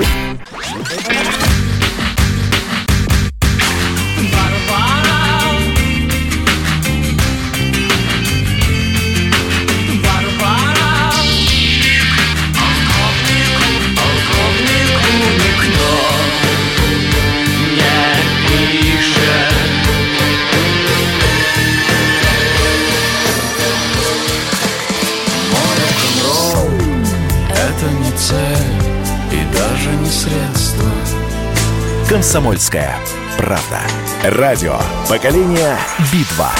Комсомольская 32.30 32.94
правда. 33.36 33.80
Радио. 34.22 34.78
Поколение 35.08 35.76
Битва. 36.12 36.52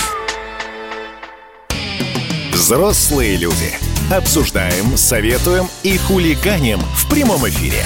Взрослые 2.53 3.37
люди. 3.37 3.71
Обсуждаем, 4.13 4.97
советуем 4.97 5.69
и 5.85 5.97
хулиганим 5.97 6.81
в 6.81 7.09
прямом 7.09 7.49
эфире. 7.49 7.85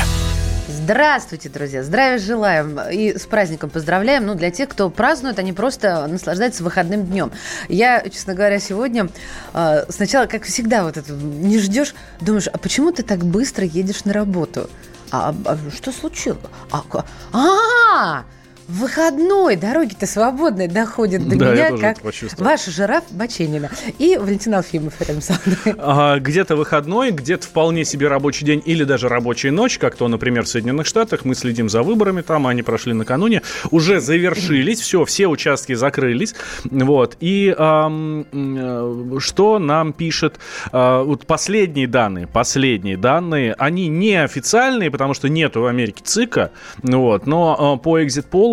Здравствуйте, 0.66 1.50
друзья! 1.50 1.82
Здравия 1.82 2.16
желаем 2.16 2.80
и 2.90 3.18
с 3.18 3.26
праздником 3.26 3.68
поздравляем. 3.68 4.24
Ну, 4.24 4.34
для 4.34 4.50
тех, 4.50 4.70
кто 4.70 4.88
празднует, 4.88 5.38
они 5.38 5.52
просто 5.52 6.06
наслаждаются 6.06 6.64
выходным 6.64 7.04
днем. 7.04 7.32
Я, 7.68 8.02
честно 8.08 8.32
говоря, 8.32 8.60
сегодня 8.60 9.10
э, 9.52 9.84
сначала, 9.90 10.24
как 10.24 10.44
всегда, 10.44 10.84
вот 10.84 10.96
это 10.96 11.12
не 11.12 11.58
ждешь, 11.58 11.94
думаешь, 12.22 12.48
а 12.50 12.56
почему 12.56 12.92
ты 12.92 13.02
так 13.02 13.26
быстро 13.26 13.66
едешь 13.66 14.06
на 14.06 14.14
работу? 14.14 14.70
А, 15.14 15.34
а 15.44 15.56
что 15.70 15.92
случилось? 15.92 16.40
А, 16.72 16.80
ка- 16.82 17.04
а, 17.32 18.24
выходной, 18.68 19.56
дороги-то 19.56 20.06
свободные 20.06 20.68
доходят 20.68 21.26
до 21.28 21.36
Да, 21.36 21.52
меня, 21.52 21.76
как 21.76 21.98
ваш 22.38 22.66
жираф 22.66 23.04
Баченина. 23.10 23.70
И 23.98 24.16
Валентин 24.16 24.54
Алфимов 24.54 25.00
рядом 25.00 25.22
со 25.22 25.34
мной. 25.44 25.76
А, 25.86 26.18
где-то 26.18 26.56
выходной, 26.56 27.10
где-то 27.10 27.46
вполне 27.46 27.84
себе 27.84 28.08
рабочий 28.08 28.44
день 28.44 28.62
или 28.64 28.84
даже 28.84 29.08
рабочая 29.08 29.50
ночь, 29.50 29.78
как 29.78 29.96
то, 29.96 30.08
например, 30.08 30.44
в 30.44 30.48
Соединенных 30.48 30.86
Штатах. 30.86 31.24
Мы 31.24 31.34
следим 31.34 31.68
за 31.68 31.82
выборами 31.82 32.22
там, 32.22 32.46
они 32.46 32.62
прошли 32.62 32.94
накануне, 32.94 33.42
уже 33.70 34.00
завершились, 34.00 34.80
все, 34.80 35.04
все 35.04 35.26
участки 35.26 35.74
закрылись. 35.74 36.34
Вот. 36.64 37.16
И 37.20 37.54
ам, 37.56 38.26
м, 38.32 39.16
э, 39.16 39.20
что 39.20 39.58
нам 39.58 39.92
пишет 39.92 40.38
а, 40.72 41.02
вот 41.02 41.26
последние 41.26 41.86
данные, 41.86 42.26
последние 42.26 42.96
данные, 42.96 43.54
они 43.58 43.88
не 43.88 44.14
официальные, 44.22 44.90
потому 44.90 45.14
что 45.14 45.28
нету 45.28 45.62
в 45.62 45.66
Америке 45.66 46.02
ЦИКа, 46.04 46.50
вот, 46.82 47.26
но 47.26 47.56
а, 47.58 47.76
по 47.76 48.02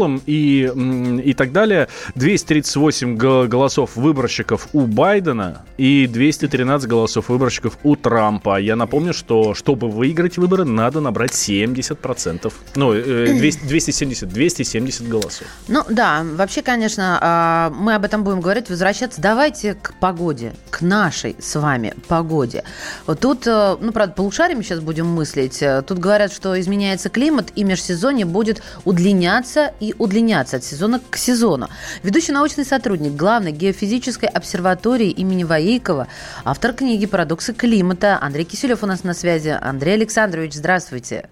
экзит-полам 0.01 0.21
и, 0.25 1.21
и 1.23 1.33
так 1.33 1.51
далее 1.51 1.87
238 2.15 3.15
г- 3.17 3.47
голосов 3.47 3.95
выборщиков 3.95 4.67
у 4.73 4.81
Байдена 4.81 5.61
и 5.77 6.07
213 6.07 6.87
голосов 6.89 7.29
выборщиков 7.29 7.77
у 7.83 7.95
Трампа. 7.95 8.59
Я 8.59 8.75
напомню, 8.75 9.13
что 9.13 9.53
чтобы 9.53 9.89
выиграть 9.89 10.37
выборы, 10.37 10.65
надо 10.65 11.01
набрать 11.01 11.31
70%. 11.31 12.51
Ну, 12.75 12.93
э, 12.93 13.33
200, 13.33 13.65
270, 13.65 14.29
270 14.29 15.07
голосов. 15.07 15.47
Ну 15.67 15.83
да, 15.89 16.23
вообще, 16.35 16.61
конечно, 16.61 17.19
а, 17.21 17.69
мы 17.71 17.95
об 17.95 18.05
этом 18.05 18.23
будем 18.23 18.41
говорить, 18.41 18.69
возвращаться. 18.69 19.21
Давайте 19.21 19.75
к 19.75 19.93
погоде, 19.99 20.53
к 20.69 20.81
нашей 20.81 21.35
с 21.39 21.59
вами 21.59 21.93
погоде. 22.07 22.63
Вот 23.05 23.19
тут, 23.19 23.47
э, 23.47 23.77
ну, 23.79 23.91
правда, 23.91 24.13
полушариями 24.13 24.61
сейчас 24.63 24.79
будем 24.79 25.07
мыслить. 25.07 25.61
Э, 25.61 25.81
Тут 25.81 25.99
говорят, 25.99 26.31
что 26.31 26.59
изменяется 26.59 27.09
климат, 27.09 27.51
и 27.55 27.63
межсезонье 27.63 28.25
будет 28.25 28.61
удлиняться 28.85 29.73
и 29.79 29.90
удлиняться 29.97 30.57
от 30.57 30.63
сезона 30.63 30.99
к 31.09 31.17
сезону. 31.17 31.69
Ведущий 32.03 32.31
научный 32.31 32.65
сотрудник 32.65 33.13
главной 33.13 33.51
геофизической 33.51 34.29
обсерватории 34.29 35.09
имени 35.09 35.43
Ваейкова, 35.43 36.07
автор 36.45 36.73
книги 36.73 37.05
«Парадоксы 37.05 37.53
климата» 37.53 38.17
Андрей 38.21 38.43
Киселев 38.45 38.83
у 38.83 38.85
нас 38.85 39.03
на 39.03 39.13
связи. 39.13 39.57
Андрей 39.61 39.93
Александрович, 39.95 40.53
здравствуйте. 40.53 41.29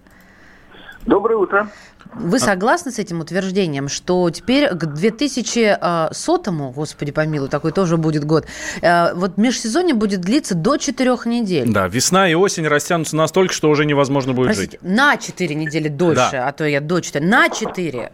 Доброе 1.06 1.36
утро. 1.36 1.70
Вы 2.14 2.40
согласны 2.40 2.90
с 2.90 2.98
этим 2.98 3.20
утверждением, 3.20 3.88
что 3.88 4.28
теперь 4.30 4.68
к 4.70 4.84
2100, 4.84 6.72
господи 6.74 7.12
помилуй, 7.12 7.48
такой 7.48 7.70
тоже 7.72 7.96
будет 7.96 8.24
год, 8.24 8.46
э, 8.82 9.14
вот 9.14 9.38
межсезонье 9.38 9.94
будет 9.94 10.20
длиться 10.20 10.56
до 10.56 10.76
4 10.76 11.24
недель? 11.26 11.72
Да, 11.72 11.86
весна 11.86 12.28
и 12.28 12.34
осень 12.34 12.66
растянутся 12.66 13.14
настолько, 13.16 13.54
что 13.54 13.70
уже 13.70 13.84
невозможно 13.84 14.32
будет 14.32 14.46
Простите, 14.48 14.78
жить. 14.82 14.82
на 14.82 15.16
4 15.16 15.54
недели 15.54 15.86
дольше, 15.88 16.28
Да. 16.32 16.48
а 16.48 16.52
то 16.52 16.64
я 16.64 16.80
до 16.80 17.00
4, 17.00 17.24
на 17.24 17.48
4. 17.48 18.10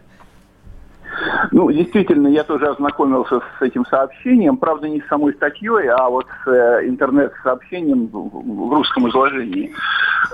Ну, 1.51 1.71
действительно, 1.71 2.27
я 2.27 2.43
тоже 2.43 2.67
ознакомился 2.67 3.39
с 3.39 3.61
этим 3.61 3.85
сообщением, 3.85 4.57
правда, 4.57 4.87
не 4.87 5.01
с 5.01 5.07
самой 5.07 5.33
статьей, 5.33 5.89
а 5.89 6.09
вот 6.09 6.27
с 6.43 6.47
э, 6.47 6.87
интернет-сообщением 6.87 8.07
в, 8.07 8.73
русском 8.73 9.09
изложении. 9.09 9.71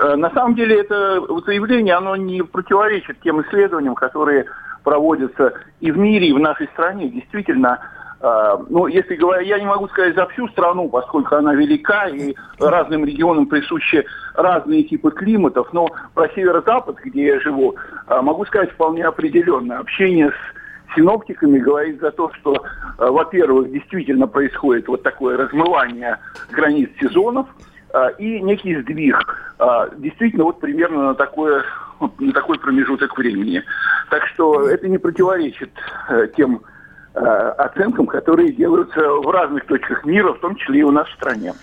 Э, 0.00 0.16
на 0.16 0.30
самом 0.30 0.54
деле 0.54 0.80
это 0.80 1.20
заявление, 1.46 1.94
оно 1.94 2.16
не 2.16 2.42
противоречит 2.42 3.20
тем 3.20 3.40
исследованиям, 3.42 3.94
которые 3.94 4.46
проводятся 4.82 5.54
и 5.80 5.90
в 5.90 5.98
мире, 5.98 6.28
и 6.28 6.32
в 6.32 6.38
нашей 6.38 6.66
стране. 6.68 7.08
Действительно, 7.08 7.78
э, 8.20 8.56
ну, 8.68 8.86
если 8.86 9.14
говоря, 9.14 9.40
я 9.40 9.58
не 9.58 9.66
могу 9.66 9.88
сказать 9.88 10.14
за 10.14 10.26
всю 10.26 10.48
страну, 10.48 10.88
поскольку 10.88 11.36
она 11.36 11.54
велика, 11.54 12.08
и 12.08 12.34
разным 12.58 13.04
регионам 13.04 13.46
присущи 13.46 14.04
разные 14.34 14.84
типы 14.84 15.10
климатов, 15.10 15.68
но 15.72 15.88
про 16.12 16.28
северо-запад, 16.30 16.96
где 17.04 17.26
я 17.26 17.40
живу, 17.40 17.76
э, 18.08 18.20
могу 18.20 18.44
сказать 18.44 18.70
вполне 18.72 19.04
определенно. 19.04 19.78
Общение 19.78 20.30
с 20.30 20.63
синоптиками 20.94 21.58
говорит 21.58 22.00
за 22.00 22.10
то, 22.10 22.32
что, 22.34 22.54
э, 22.54 23.06
во-первых, 23.08 23.70
действительно 23.70 24.26
происходит 24.26 24.88
вот 24.88 25.02
такое 25.02 25.36
размывание 25.36 26.18
границ 26.50 26.90
сезонов, 27.00 27.46
э, 27.92 28.10
и 28.18 28.40
некий 28.40 28.80
сдвиг. 28.80 29.54
Э, 29.58 29.88
Действительно, 29.96 30.44
вот 30.44 30.60
примерно 30.60 31.08
на, 31.08 31.14
такое, 31.14 31.64
на 32.18 32.32
такой 32.32 32.58
промежуток 32.58 33.16
времени. 33.16 33.62
Так 34.10 34.26
что 34.28 34.68
это 34.68 34.88
не 34.88 34.98
противоречит 34.98 35.70
тем 36.36 36.62
оценкам, 37.14 38.06
которые 38.06 38.52
делаются 38.52 39.00
в 39.00 39.30
разных 39.30 39.66
точках 39.66 40.04
мира, 40.04 40.32
в 40.32 40.40
том 40.40 40.56
числе 40.56 40.80
и 40.80 40.82
у 40.82 40.90
нас 40.90 41.08
в 41.08 41.14
стране. 41.14 41.54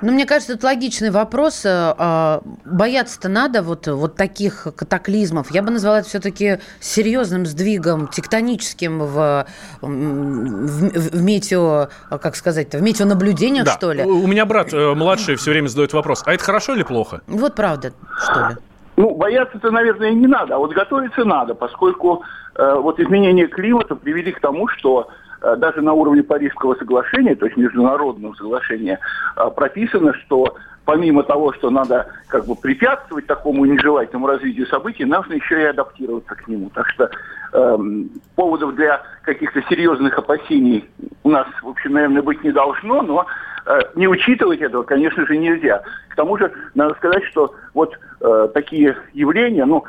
Ну, 0.00 0.12
мне 0.12 0.24
кажется, 0.24 0.54
это 0.54 0.66
логичный 0.66 1.10
вопрос. 1.10 1.64
Э, 1.66 1.94
а, 1.98 2.40
Бояться-то 2.64 3.28
надо 3.28 3.62
вот, 3.62 3.86
вот 3.86 4.16
таких 4.16 4.66
катаклизмов. 4.76 5.50
Я 5.50 5.62
бы 5.62 5.70
назвала 5.70 5.98
это 5.98 6.08
все-таки 6.08 6.58
серьезным 6.80 7.44
сдвигом, 7.44 8.08
тектоническим 8.08 9.00
в, 9.00 9.46
в, 9.82 9.86
в 9.86 11.22
метео, 11.22 11.88
как 12.08 12.36
сказать 12.36 12.74
в 12.74 12.80
метеонаблюдениях, 12.82 13.66
Да. 13.66 13.72
что 13.72 13.92
ли. 13.92 14.02
У 14.04 14.24
у 14.24 14.26
меня 14.26 14.46
брат 14.46 14.72
э, 14.72 14.94
младший 14.94 15.36
все 15.36 15.50
время 15.50 15.68
задает 15.68 15.92
вопрос, 15.92 16.22
а 16.24 16.32
это 16.32 16.42
хорошо 16.42 16.74
или 16.74 16.82
плохо? 16.82 17.20
Вот 17.26 17.54
правда, 17.54 17.92
что 18.18 18.48
ли. 18.48 18.56
Ну, 18.96 19.14
бояться-то, 19.14 19.70
наверное, 19.70 20.12
не 20.12 20.26
надо, 20.26 20.54
а 20.54 20.58
вот 20.58 20.72
готовиться 20.72 21.24
надо, 21.24 21.54
поскольку 21.54 22.22
э, 22.54 22.74
вот 22.78 23.00
изменения 23.00 23.46
климата 23.46 23.96
привели 23.96 24.30
к 24.30 24.40
тому, 24.40 24.68
что 24.68 25.08
э, 25.42 25.56
даже 25.56 25.80
на 25.80 25.92
уровне 25.92 26.22
Парижского 26.22 26.76
соглашения, 26.76 27.34
то 27.34 27.46
есть 27.46 27.56
международного 27.56 28.34
соглашения, 28.34 29.00
э, 29.36 29.50
прописано, 29.56 30.14
что 30.14 30.56
помимо 30.84 31.22
того, 31.22 31.52
что 31.54 31.70
надо 31.70 32.06
как 32.28 32.46
бы 32.46 32.54
препятствовать 32.54 33.26
такому 33.26 33.64
нежелательному 33.64 34.26
развитию 34.26 34.66
событий, 34.66 35.04
нужно 35.04 35.34
еще 35.34 35.60
и 35.60 35.66
адаптироваться 35.66 36.34
к 36.34 36.46
нему. 36.48 36.70
Так 36.74 36.88
что 36.90 37.10
эм, 37.52 38.10
поводов 38.36 38.74
для 38.74 39.02
каких-то 39.22 39.62
серьезных 39.68 40.18
опасений 40.18 40.88
у 41.22 41.30
нас, 41.30 41.46
в 41.62 41.68
общем, 41.68 41.92
наверное, 41.92 42.22
быть 42.22 42.42
не 42.44 42.52
должно, 42.52 43.02
но 43.02 43.26
э, 43.66 43.78
не 43.94 44.06
учитывать 44.08 44.60
этого, 44.60 44.82
конечно 44.82 45.26
же, 45.26 45.36
нельзя. 45.36 45.82
К 46.10 46.16
тому 46.16 46.36
же, 46.38 46.52
надо 46.74 46.94
сказать, 46.94 47.24
что 47.24 47.54
вот 47.72 47.96
э, 48.20 48.48
такие 48.52 48.96
явления, 49.14 49.64
ну, 49.64 49.84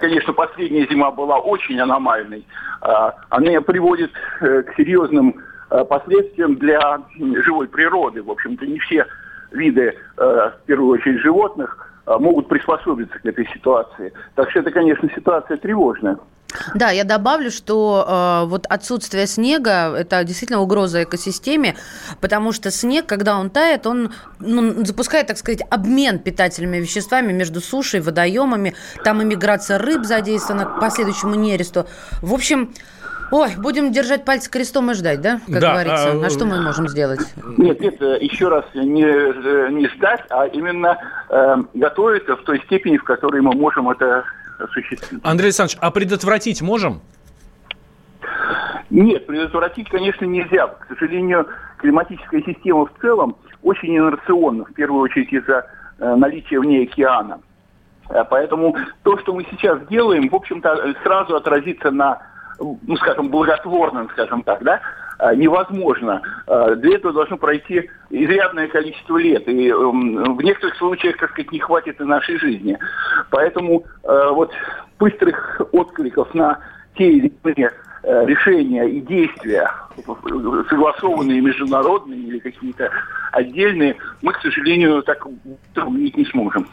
конечно, 0.00 0.32
последняя 0.32 0.86
зима 0.86 1.10
была 1.10 1.38
очень 1.38 1.78
аномальной, 1.78 2.44
а, 2.80 3.14
она 3.28 3.60
приводит 3.60 4.10
э, 4.40 4.62
к 4.62 4.74
серьезным 4.76 5.36
э, 5.70 5.84
последствиям 5.84 6.56
для 6.56 7.00
живой 7.44 7.68
природы. 7.68 8.22
В 8.22 8.30
общем-то, 8.30 8.66
не 8.66 8.78
все 8.78 9.06
виды, 9.52 9.94
э, 10.16 10.22
в 10.22 10.66
первую 10.66 10.98
очередь, 10.98 11.20
животных 11.20 11.76
э, 12.06 12.16
могут 12.18 12.48
приспособиться 12.48 13.18
к 13.18 13.26
этой 13.26 13.46
ситуации. 13.48 14.12
Так 14.34 14.50
что 14.50 14.60
это, 14.60 14.70
конечно, 14.70 15.08
ситуация 15.14 15.56
тревожная. 15.56 16.18
Да, 16.74 16.90
я 16.90 17.04
добавлю, 17.04 17.50
что 17.50 18.06
э, 18.08 18.48
вот 18.48 18.64
отсутствие 18.66 19.26
снега– 19.26 19.94
это 19.96 20.24
действительно 20.24 20.60
угроза 20.60 21.02
экосистеме, 21.02 21.76
потому 22.22 22.52
что 22.52 22.70
снег, 22.70 23.04
когда 23.04 23.38
он 23.38 23.50
тает, 23.50 23.86
он 23.86 24.12
ну, 24.38 24.84
запускает, 24.84 25.26
так 25.26 25.36
сказать, 25.36 25.60
обмен 25.70 26.18
питательными 26.18 26.78
веществами 26.78 27.32
между 27.32 27.60
сушей, 27.60 28.00
водоемами, 28.00 28.74
там 29.04 29.22
иммиграция 29.22 29.78
рыб 29.78 30.04
задействована 30.04 30.64
к 30.64 30.80
последующему 30.80 31.34
нересту. 31.34 31.86
В 32.22 32.32
общем, 32.32 32.72
ой, 33.30 33.50
будем 33.56 33.92
держать 33.92 34.24
пальцы 34.24 34.50
крестом 34.50 34.90
и 34.90 34.94
ждать, 34.94 35.20
да, 35.20 35.40
как 35.46 35.60
Да, 35.60 35.72
говорится. 35.72 36.12
а, 36.12 36.26
А 36.26 36.30
что 36.30 36.44
мы 36.46 36.60
можем 36.62 36.88
сделать? 36.88 37.20
Нет, 37.56 37.80
нет, 37.80 38.00
э, 38.02 38.18
еще 38.20 38.48
раз, 38.48 38.64
не, 38.74 39.04
э, 39.04 39.68
не 39.70 39.88
ждать, 39.88 40.22
а 40.30 40.46
именно 40.46 40.98
э, 41.28 41.56
готовиться 41.74 42.36
в 42.36 42.42
той 42.42 42.60
степени, 42.66 42.96
в 42.96 43.04
которой 43.04 43.40
мы 43.40 43.52
можем 43.54 43.88
это 43.90 44.24
осуществить. 44.58 45.20
Андрей 45.22 45.46
Александрович, 45.48 45.78
а 45.80 45.90
предотвратить 45.90 46.62
можем? 46.62 47.00
Нет, 48.90 49.26
предотвратить, 49.26 49.88
конечно, 49.90 50.24
нельзя. 50.24 50.66
К 50.68 50.86
сожалению, 50.88 51.46
климатическая 51.76 52.42
система 52.42 52.86
в 52.86 52.92
целом 53.00 53.36
очень 53.62 53.96
инерционна, 53.96 54.64
в 54.64 54.72
первую 54.72 55.02
очередь 55.02 55.32
из-за 55.32 55.66
э, 55.98 56.14
наличия 56.14 56.58
в 56.58 56.64
ней 56.64 56.84
океана. 56.86 57.40
Э, 58.08 58.24
Поэтому 58.28 58.74
то, 59.02 59.18
что 59.18 59.34
мы 59.34 59.44
сейчас 59.50 59.78
делаем, 59.88 60.28
в 60.30 60.34
общем-то, 60.34 60.68
э, 60.70 60.94
сразу 61.02 61.36
отразится 61.36 61.90
на, 61.90 62.22
ну, 62.58 62.96
скажем, 62.96 63.28
благотворном, 63.28 64.08
скажем 64.10 64.42
так, 64.42 64.62
да, 64.62 64.80
э, 65.18 65.34
невозможно. 65.34 66.22
Э, 66.46 66.74
Для 66.76 66.96
этого 66.96 67.12
должно 67.12 67.36
пройти 67.36 67.90
изрядное 68.10 68.68
количество 68.68 69.16
лет. 69.18 69.48
И 69.48 69.68
эм, 69.68 70.36
в 70.36 70.42
некоторых 70.42 70.76
случаях, 70.76 71.16
так 71.18 71.30
сказать, 71.30 71.52
не 71.52 71.60
хватит 71.60 72.00
и 72.00 72.04
нашей 72.04 72.38
жизни. 72.38 72.78
Поэтому 73.30 73.84
э, 74.02 74.28
вот 74.32 74.52
быстрых 74.98 75.60
откликов 75.72 76.34
на 76.34 76.58
те 76.96 77.10
или 77.10 77.32
иные 77.44 77.70
решения 78.04 78.88
и 78.88 79.00
действия, 79.00 79.70
согласованные 80.70 81.40
международные 81.40 82.20
или 82.20 82.38
какие-то 82.38 82.90
отдельные, 83.32 83.96
мы, 84.22 84.32
к 84.32 84.40
сожалению, 84.40 85.02
так 85.02 85.26
увидеть 85.26 86.16
не 86.16 86.24
сможем. 86.26 86.66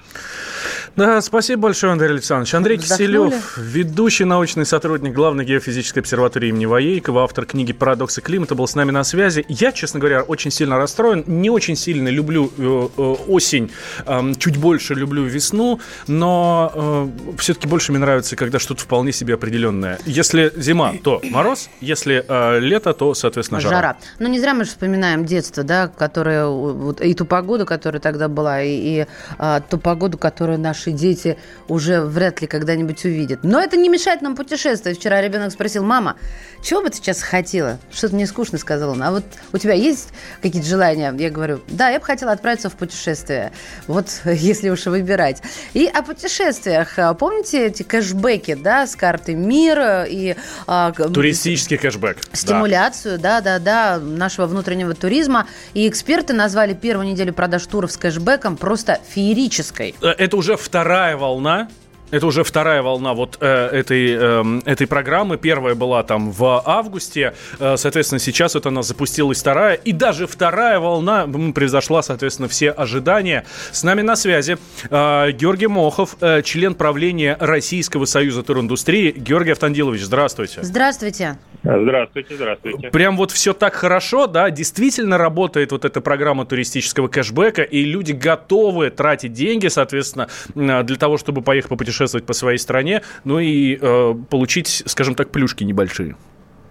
Да, 0.95 1.19
спасибо 1.21 1.63
большое, 1.63 1.91
Андрей 1.91 2.11
Александрович. 2.11 2.53
Андрей 2.53 2.77
Вздохнули? 2.77 3.29
Киселев, 3.29 3.57
ведущий 3.57 4.23
научный 4.23 4.65
сотрудник 4.65 5.13
Главной 5.13 5.43
геофизической 5.43 6.01
обсерватории 6.01 6.49
имени 6.49 6.65
Воейкова, 6.65 7.25
автор 7.25 7.45
книги 7.45 7.73
«Парадоксы 7.73 8.21
климата», 8.21 8.55
был 8.55 8.65
с 8.65 8.75
нами 8.75 8.91
на 8.91 9.03
связи. 9.03 9.45
Я, 9.49 9.73
честно 9.73 9.99
говоря, 9.99 10.23
очень 10.23 10.51
сильно 10.51 10.77
расстроен. 10.77 11.25
Не 11.27 11.49
очень 11.49 11.75
сильно 11.75 12.07
люблю 12.07 12.49
э, 12.57 12.87
э, 12.97 13.01
осень, 13.27 13.71
эм, 14.05 14.35
чуть 14.35 14.55
больше 14.55 14.93
люблю 14.93 15.23
весну, 15.23 15.81
но 16.07 17.11
все-таки 17.37 17.67
больше 17.67 17.91
мне 17.91 17.99
нравится, 17.99 18.37
когда 18.37 18.57
что-то 18.59 18.81
вполне 18.81 19.11
себе 19.11 19.33
определенное. 19.33 19.99
Если 20.05 20.53
зима, 20.55 20.93
то 21.03 21.21
мороз, 21.29 21.69
если 21.81 22.23
э, 22.25 22.59
лето, 22.59 22.93
то, 22.93 23.13
соответственно, 23.13 23.59
жара. 23.59 23.75
Жара. 23.75 23.97
Ну, 24.19 24.29
не 24.29 24.39
зря 24.39 24.53
мы 24.53 24.63
же 24.63 24.69
вспоминаем 24.69 25.25
детство, 25.25 25.63
да, 25.63 25.89
которое, 25.89 26.47
вот, 26.47 27.01
и 27.01 27.13
ту 27.13 27.25
погоду, 27.25 27.65
которая 27.65 27.99
тогда 27.99 28.29
была, 28.29 28.61
и, 28.61 29.01
и, 29.01 29.05
а, 29.37 29.59
ту 29.59 29.77
погоду, 29.77 30.17
которую 30.17 30.57
наши 30.57 30.84
дети 30.91 31.37
уже 31.67 32.01
вряд 32.01 32.41
ли 32.41 32.47
когда-нибудь 32.47 33.03
увидят. 33.05 33.39
Но 33.43 33.59
это 33.61 33.77
не 33.77 33.89
мешает 33.89 34.21
нам 34.21 34.35
путешествовать. 34.35 34.99
Вчера 34.99 35.21
ребенок 35.21 35.51
спросил, 35.51 35.83
мама, 35.83 36.15
чего 36.63 36.81
бы 36.81 36.89
ты 36.89 36.97
сейчас 36.97 37.21
хотела? 37.21 37.79
Что-то 37.91 38.15
мне 38.15 38.25
скучно, 38.27 38.57
сказала 38.57 38.91
он. 38.91 39.03
А 39.03 39.11
вот 39.11 39.23
у 39.53 39.57
тебя 39.57 39.73
есть 39.73 40.09
какие-то 40.41 40.67
желания? 40.67 41.13
Я 41.17 41.29
говорю, 41.29 41.61
да, 41.67 41.89
я 41.89 41.99
бы 41.99 42.05
хотела 42.05 42.31
отправиться 42.31 42.69
в 42.69 42.75
путешествие. 42.75 43.51
Вот 43.87 44.07
если 44.25 44.69
уж 44.69 44.85
выбирать. 44.85 45.41
И 45.73 45.85
о 45.85 46.01
путешествиях. 46.01 46.97
Помните 47.19 47.67
эти 47.67 47.83
кэшбэки, 47.83 48.55
да, 48.55 48.87
с 48.87 48.95
карты 48.95 49.35
мира 49.35 50.03
и... 50.03 50.35
а, 50.67 50.91
Туристический 50.91 51.77
кэшбэк. 51.77 52.17
стимуляцию, 52.33 53.19
да, 53.19 53.41
да, 53.41 53.59
да, 53.59 53.99
нашего 53.99 54.45
внутреннего 54.47 54.93
туризма. 54.93 55.47
И 55.73 55.87
эксперты 55.87 56.33
назвали 56.33 56.73
первую 56.73 57.07
неделю 57.07 57.33
продаж 57.33 57.65
туров 57.65 57.91
с 57.91 57.97
кэшбэком 57.97 58.57
просто 58.57 58.99
феерической. 59.09 59.95
Э, 60.01 60.07
Это 60.09 60.37
уже 60.37 60.55
вторая 60.57 60.74
волна. 61.15 61.69
Это 62.11 62.27
уже 62.27 62.43
вторая 62.43 62.81
волна 62.81 63.13
вот 63.13 63.37
э, 63.41 63.67
этой, 63.67 64.13
эм, 64.13 64.61
этой 64.65 64.85
программы. 64.85 65.37
Первая 65.37 65.73
была 65.73 66.03
там 66.03 66.31
в 66.31 66.61
августе. 66.65 67.33
Э, 67.59 67.77
соответственно, 67.77 68.19
сейчас 68.19 68.53
вот 68.53 68.65
она 68.65 68.83
запустилась 68.83 69.39
вторая. 69.39 69.73
И 69.73 69.91
даже 69.91 70.27
вторая 70.27 70.79
волна 70.79 71.27
превзошла, 71.27 72.03
соответственно, 72.03 72.47
все 72.47 72.69
ожидания. 72.71 73.45
С 73.71 73.83
нами 73.83 74.01
на 74.01 74.15
связи 74.15 74.57
э, 74.89 75.31
Георгий 75.31 75.67
Мохов, 75.67 76.17
э, 76.21 76.41
член 76.43 76.75
правления 76.75 77.37
Российского 77.39 78.05
союза 78.05 78.43
туриндустрии. 78.43 79.11
Георгий 79.11 79.51
Автандилович, 79.51 80.03
здравствуйте. 80.03 80.61
Здравствуйте. 80.61 81.37
Здравствуйте, 81.65 82.35
здравствуйте. 82.35 82.91
Прям 82.91 83.17
вот 83.17 83.31
все 83.31 83.53
так 83.53 83.73
хорошо, 83.73 84.27
да, 84.27 84.51
действительно 84.51 85.17
работает 85.17 85.71
вот 85.71 85.83
эта 85.83 85.99
программа 85.99 86.45
туристического 86.45 87.07
кэшбэка, 87.07 87.63
и 87.63 87.83
люди 87.83 88.11
готовы 88.11 88.91
тратить 88.91 89.33
деньги, 89.33 89.67
соответственно, 89.67 90.27
э, 90.55 90.83
для 90.83 90.95
того, 90.95 91.17
чтобы 91.17 91.41
поехать 91.41 91.69
попутешествовать 91.69 92.25
по 92.25 92.33
своей 92.33 92.59
стране, 92.59 93.01
ну 93.23 93.39
и 93.39 93.79
э, 93.81 94.13
получить, 94.29 94.83
скажем 94.85 95.15
так, 95.15 95.31
плюшки 95.31 95.63
небольшие. 95.63 96.15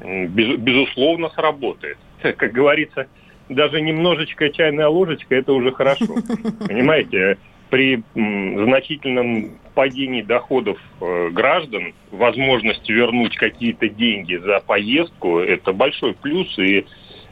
Без- 0.01 0.59
безусловно, 0.59 1.29
сработает. 1.31 1.99
Как 2.23 2.53
говорится, 2.53 3.07
даже 3.49 3.81
немножечко 3.81 4.49
чайная 4.51 4.87
ложечка, 4.87 5.35
это 5.35 5.53
уже 5.53 5.73
хорошо. 5.73 6.07
Понимаете, 6.69 7.39
при 7.69 8.05
значительном 8.15 9.59
падении 9.75 10.23
доходов 10.23 10.79
э, 11.01 11.31
граждан 11.31 11.95
возможность 12.11 12.89
вернуть 12.89 13.37
какие-то 13.37 13.89
деньги 13.89 14.37
за 14.37 14.61
поездку– 14.61 15.39
это 15.41 15.73
большой 15.73 16.15
плюс 16.15 16.59
и 16.59 16.87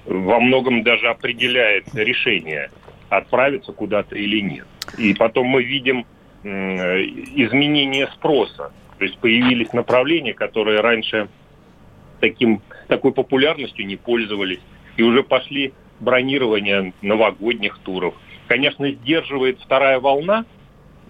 во 0.05 0.41
многом 0.41 0.83
даже 0.83 1.09
определяет 1.09 1.95
решение, 1.95 2.71
отправиться 3.09 3.73
куда-то 3.73 4.17
или 4.17 4.41
нет. 4.41 4.67
И 4.99 5.15
потом 5.15 5.47
мы 5.47 5.63
видим 5.63 6.05
изменение 6.45 8.09
спроса. 8.09 8.73
То 8.99 9.05
есть 9.05 9.19
появились 9.19 9.73
направления, 9.73 10.35
которые 10.35 10.81
раньше 10.81 11.29
таким, 12.21 12.63
такой 12.89 13.13
популярностью 13.13 13.87
не 13.87 13.97
пользовались. 13.97 14.61
И 14.97 15.03
уже 15.03 15.23
пошли 15.23 15.73
бронирование 16.01 16.93
новогодних 17.01 17.79
туров. 17.79 18.15
Конечно, 18.49 18.91
сдерживает 18.91 19.61
вторая 19.61 20.01
волна, 20.01 20.45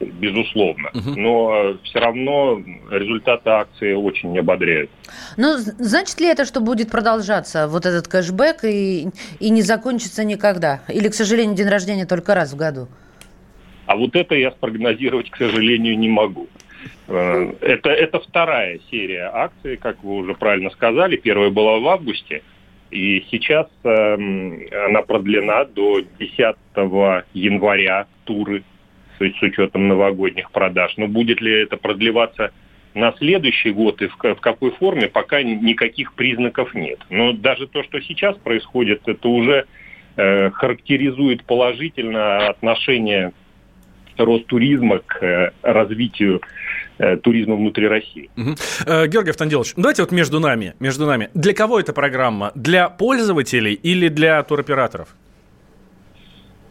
безусловно, 0.00 0.90
угу. 0.94 1.20
но 1.20 1.76
все 1.84 1.98
равно 1.98 2.62
результаты 2.90 3.50
акции 3.50 3.94
очень 3.94 4.36
ободряют. 4.38 4.90
Ну, 5.36 5.56
значит 5.58 6.20
ли 6.20 6.28
это, 6.28 6.44
что 6.44 6.60
будет 6.60 6.90
продолжаться 6.90 7.68
вот 7.68 7.86
этот 7.86 8.08
кэшбэк 8.08 8.64
и, 8.64 9.08
и 9.40 9.50
не 9.50 9.62
закончится 9.62 10.24
никогда? 10.24 10.80
Или, 10.88 11.08
к 11.08 11.14
сожалению, 11.14 11.56
день 11.56 11.68
рождения 11.68 12.06
только 12.06 12.34
раз 12.34 12.52
в 12.52 12.56
году? 12.56 12.88
А 13.86 13.96
вот 13.96 14.14
это 14.16 14.34
я 14.34 14.50
спрогнозировать, 14.52 15.30
к 15.30 15.36
сожалению, 15.36 15.98
не 15.98 16.08
могу. 16.08 16.48
Э, 17.08 17.52
это, 17.60 17.90
это 17.90 18.20
вторая 18.20 18.80
серия 18.90 19.30
акций, 19.32 19.76
как 19.76 20.02
вы 20.02 20.16
уже 20.16 20.34
правильно 20.34 20.70
сказали. 20.70 21.16
Первая 21.16 21.50
была 21.50 21.78
в 21.78 21.88
августе, 21.88 22.42
и 22.90 23.24
сейчас 23.30 23.68
э, 23.84 24.14
она 24.86 25.02
продлена 25.02 25.64
до 25.64 26.00
10 26.18 26.56
января 27.34 28.06
туры 28.24 28.62
с, 29.30 29.38
с 29.38 29.42
учетом 29.42 29.88
новогодних 29.88 30.50
продаж. 30.50 30.94
Но 30.96 31.06
будет 31.06 31.40
ли 31.40 31.62
это 31.62 31.76
продлеваться 31.76 32.52
на 32.94 33.12
следующий 33.18 33.70
год 33.70 34.02
и 34.02 34.08
в, 34.08 34.16
какой 34.16 34.70
форме, 34.72 35.08
пока 35.08 35.42
никаких 35.42 36.14
признаков 36.14 36.74
нет. 36.74 36.98
Но 37.10 37.32
даже 37.32 37.66
то, 37.66 37.82
что 37.82 38.00
сейчас 38.00 38.36
происходит, 38.36 39.02
это 39.06 39.28
уже 39.28 39.66
э, 40.16 40.50
характеризует 40.50 41.44
положительно 41.44 42.48
отношение 42.48 43.32
Ростуризма 44.18 44.98
к 44.98 45.22
э, 45.22 45.52
развитию 45.62 46.42
э, 46.98 47.16
туризма 47.16 47.56
внутри 47.56 47.88
России. 47.88 48.30
Угу. 48.36 49.06
Георгий 49.08 49.30
Автандилович, 49.30 49.72
давайте 49.76 50.02
вот 50.02 50.12
между 50.12 50.38
нами, 50.38 50.74
между 50.80 51.06
нами. 51.06 51.30
Для 51.34 51.54
кого 51.54 51.80
эта 51.80 51.94
программа? 51.94 52.52
Для 52.54 52.90
пользователей 52.90 53.72
или 53.72 54.08
для 54.08 54.42
туроператоров? 54.42 55.08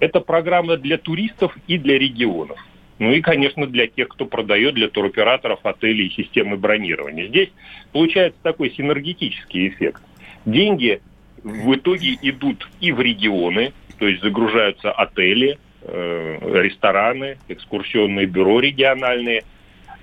Это 0.01 0.19
программа 0.19 0.77
для 0.77 0.97
туристов 0.97 1.55
и 1.67 1.77
для 1.77 1.97
регионов. 1.99 2.57
Ну 2.97 3.11
и, 3.11 3.21
конечно, 3.21 3.67
для 3.67 3.85
тех, 3.85 4.07
кто 4.09 4.25
продает, 4.25 4.73
для 4.73 4.89
туроператоров, 4.89 5.59
отелей 5.63 6.07
и 6.07 6.21
системы 6.23 6.57
бронирования. 6.57 7.27
Здесь 7.27 7.49
получается 7.91 8.39
такой 8.41 8.71
синергетический 8.71 9.67
эффект. 9.67 10.01
Деньги 10.45 11.01
в 11.43 11.75
итоге 11.75 12.17
идут 12.23 12.67
и 12.79 12.91
в 12.91 12.99
регионы, 12.99 13.73
то 13.99 14.07
есть 14.07 14.23
загружаются 14.23 14.91
отели, 14.91 15.59
э, 15.83 16.61
рестораны, 16.63 17.37
экскурсионные 17.47 18.25
бюро 18.25 18.59
региональные. 18.59 19.43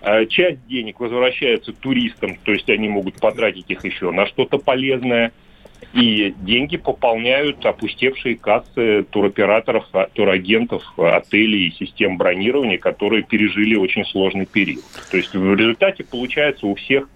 А 0.00 0.26
часть 0.26 0.64
денег 0.68 1.00
возвращается 1.00 1.72
туристам, 1.72 2.37
то 2.44 2.52
есть 2.52 2.70
они 2.70 2.88
могут 2.88 3.20
потратить 3.20 3.68
их 3.68 3.84
еще 3.84 4.12
на 4.12 4.26
что-то 4.28 4.58
полезное– 4.58 5.32
и 5.95 6.35
деньги 6.38 6.77
пополняют 6.77 7.64
опустевшие 7.64 8.37
кассы 8.37 9.05
туроператоров, 9.11 9.87
а, 9.93 10.09
турагентов, 10.12 10.83
отелей 10.97 11.69
и 11.69 11.73
систем 11.73 12.17
бронирования, 12.17 12.79
которые 12.79 13.23
пережили 13.23 13.75
очень 13.77 14.05
сложный 14.05 14.47
период. 14.47 14.85
То 15.11 15.17
есть 15.17 15.35
в 15.35 15.55
результате 15.55 16.05
получается 16.05 16.67
у 16.67 16.75
всех 16.75 17.09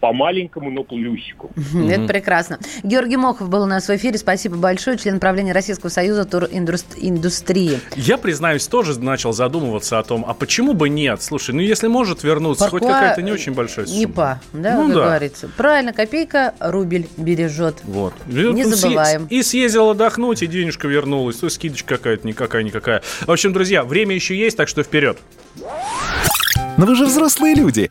по 0.00 0.12
маленькому, 0.12 0.70
но 0.70 0.82
плюсику. 0.82 1.50
Это 1.74 2.06
прекрасно. 2.06 2.58
Георгий 2.82 3.16
Мохов 3.16 3.48
был 3.48 3.62
у 3.62 3.66
нас 3.66 3.88
в 3.88 3.96
эфире. 3.96 4.18
Спасибо 4.18 4.56
большое. 4.56 4.96
Член 4.98 5.20
правления 5.20 5.52
Российского 5.52 5.90
союза 5.90 6.24
туриндустрии. 6.24 7.80
Я, 7.96 8.18
признаюсь, 8.18 8.66
тоже 8.66 8.98
начал 8.98 9.32
задумываться 9.32 9.98
о 9.98 10.02
том, 10.02 10.24
а 10.26 10.34
почему 10.34 10.72
бы 10.72 10.88
нет? 10.88 11.22
Слушай, 11.22 11.54
ну 11.54 11.60
если 11.60 11.86
может 11.86 12.22
вернуться, 12.24 12.64
Паркуа... 12.64 12.78
хоть 12.80 12.88
какая-то 12.88 13.22
не 13.22 13.32
очень 13.32 13.52
большая 13.52 13.86
сумма. 13.86 13.98
Не 13.98 14.06
по, 14.06 14.40
да, 14.52 14.76
ну, 14.76 14.86
как 14.86 14.94
да. 14.94 15.04
говорится. 15.04 15.50
Правильно, 15.56 15.92
копейка 15.92 16.54
рубль 16.60 17.04
бережет. 17.16 17.76
Вот. 17.84 18.14
Не 18.26 18.64
забываем. 18.64 19.26
И 19.28 19.42
съездил 19.42 19.90
отдохнуть, 19.90 20.42
и 20.42 20.46
денежка 20.46 20.88
вернулась. 20.88 21.36
То 21.36 21.46
есть 21.46 21.56
скидочка 21.56 21.96
какая-то 21.96 22.26
никакая-никакая. 22.26 23.02
В 23.20 23.30
общем, 23.30 23.52
друзья, 23.52 23.84
время 23.84 24.14
еще 24.14 24.36
есть, 24.36 24.56
так 24.56 24.68
что 24.68 24.82
вперед. 24.82 25.18
Но 26.76 26.86
вы 26.86 26.94
же 26.94 27.04
взрослые 27.04 27.54
люди. 27.54 27.90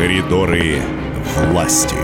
Коридоры 0.00 0.76
власти. 1.50 1.94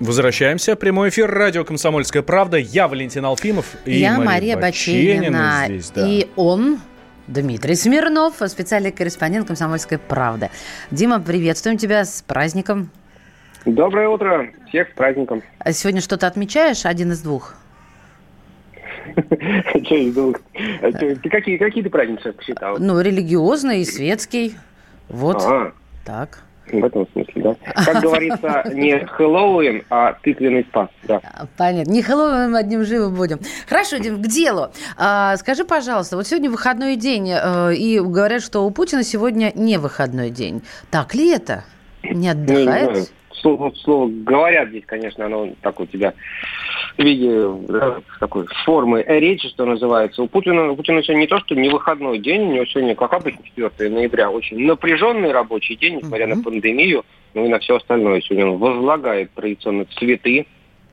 Возвращаемся. 0.00 0.74
Прямой 0.74 1.10
эфир. 1.10 1.30
Радио 1.30 1.64
«Комсомольская 1.64 2.22
правда». 2.22 2.56
Я 2.56 2.88
Валентин 2.88 3.26
Алфимов. 3.26 3.74
И 3.84 3.98
Я 3.98 4.12
Мария, 4.12 4.24
Мария 4.26 4.56
Баченина. 4.56 5.64
Здесь, 5.66 5.90
да. 5.90 6.08
И 6.08 6.28
он... 6.34 6.80
Дмитрий 7.26 7.74
Смирнов, 7.74 8.36
специальный 8.46 8.90
корреспондент 8.90 9.48
«Комсомольской 9.48 9.98
правды». 9.98 10.48
Дима, 10.90 11.20
приветствуем 11.20 11.76
тебя 11.76 12.06
с 12.06 12.22
праздником. 12.22 12.88
Доброе 13.66 14.08
утро. 14.08 14.48
Всех 14.70 14.88
с 14.88 14.92
праздником. 14.92 15.42
А 15.58 15.72
сегодня 15.74 16.00
что-то 16.00 16.26
отмечаешь? 16.26 16.86
Один 16.86 17.12
из 17.12 17.20
двух? 17.20 17.54
Какие, 21.30 21.58
какие 21.58 21.82
ты 21.82 21.90
праздники 21.90 22.30
посчитал? 22.30 22.76
Ну, 22.78 23.00
религиозный 23.00 23.80
и 23.80 23.84
светский. 23.84 24.56
Вот. 25.08 25.42
Так. 26.04 26.42
В 26.72 26.84
этом 26.84 27.06
смысле, 27.12 27.42
да. 27.42 27.84
Как 27.84 28.02
говорится, 28.02 28.64
не 28.72 28.98
Хэллоуин, 28.98 29.84
а 29.88 30.14
тыквенный 30.14 30.64
спас. 30.64 30.88
Да. 31.04 31.20
Понятно. 31.56 31.92
Не 31.92 32.02
Хэллоуин, 32.02 32.56
одним 32.56 32.84
живы 32.84 33.10
будем. 33.10 33.38
Хорошо, 33.68 33.98
Дим, 33.98 34.20
к 34.20 34.26
делу. 34.26 34.70
А, 34.96 35.36
скажи, 35.36 35.64
пожалуйста, 35.64 36.16
вот 36.16 36.26
сегодня 36.26 36.50
выходной 36.50 36.96
день, 36.96 37.30
э, 37.30 37.74
и 37.74 38.00
говорят, 38.00 38.42
что 38.42 38.66
у 38.66 38.70
Путина 38.70 39.04
сегодня 39.04 39.52
не 39.54 39.78
выходной 39.78 40.30
день. 40.30 40.62
Так 40.90 41.14
ли 41.14 41.30
это? 41.30 41.64
Не 42.02 42.30
отдыхает? 42.30 42.94
Не 42.94 43.06
слово, 43.40 43.72
слово 43.76 44.08
говорят 44.08 44.68
здесь, 44.70 44.84
конечно, 44.86 45.26
оно 45.26 45.50
так 45.62 45.78
у 45.80 45.86
тебя 45.86 46.14
в 46.96 47.02
виде 47.02 47.48
да, 47.68 48.00
такой 48.20 48.46
формы 48.64 49.04
речи, 49.06 49.48
что 49.48 49.64
называется. 49.64 50.22
У 50.22 50.28
Путина, 50.28 50.70
у 50.70 50.76
Путина 50.76 51.02
сегодня 51.02 51.22
не 51.22 51.26
то, 51.26 51.38
что 51.40 51.54
не 51.54 51.68
выходной 51.68 52.18
день, 52.18 52.42
у 52.42 52.52
него 52.54 52.64
сегодня, 52.66 52.94
как 52.94 53.12
обычно, 53.12 53.44
4 53.44 53.90
ноября, 53.90 54.30
очень 54.30 54.64
напряженный 54.66 55.32
рабочий 55.32 55.76
день, 55.76 55.96
несмотря 55.96 56.26
mm-hmm. 56.26 56.34
на 56.36 56.42
пандемию, 56.42 57.04
ну 57.34 57.44
и 57.44 57.48
на 57.48 57.58
все 57.58 57.76
остальное. 57.76 58.20
Сегодня 58.20 58.46
он 58.46 58.58
возлагает 58.58 59.30
традиционно 59.32 59.84
цветы 59.98 60.46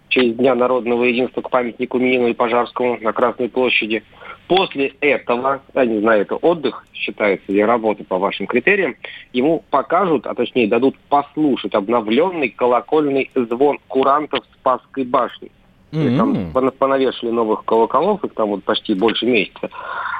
в 0.08 0.10
честь 0.10 0.38
Дня 0.38 0.56
народного 0.56 1.03
единства 1.03 1.41
к 1.41 1.49
памятнику 1.49 1.97
Минину 1.99 2.27
и 2.27 2.34
Пожарскому 2.34 2.97
на 3.01 3.13
Красной 3.13 3.49
площади. 3.49 4.03
После 4.47 4.93
этого, 4.99 5.62
я 5.73 5.86
не 5.86 5.99
знаю, 5.99 6.21
это 6.21 6.36
отдых 6.36 6.86
считается 6.93 7.45
или 7.47 7.62
работа 7.62 8.03
по 8.03 8.17
вашим 8.17 8.45
критериям, 8.45 8.95
ему 9.32 9.63
покажут, 9.69 10.27
а 10.27 10.36
точнее 10.36 10.67
дадут 10.67 10.97
послушать 11.10 11.73
обновленный 11.73 12.49
колокольный 12.49 13.32
звон 13.36 13.79
курантов 13.88 14.45
Спасской 14.56 15.06
башни. 15.06 15.49
Mm-hmm. 15.91 16.17
Там 16.17 16.71
понавешали 16.71 17.29
новых 17.29 17.65
колоколов, 17.65 18.23
их 18.23 18.34
там 18.34 18.49
вот 18.49 18.63
почти 18.63 18.95
больше 18.95 19.25
месяца. 19.27 19.69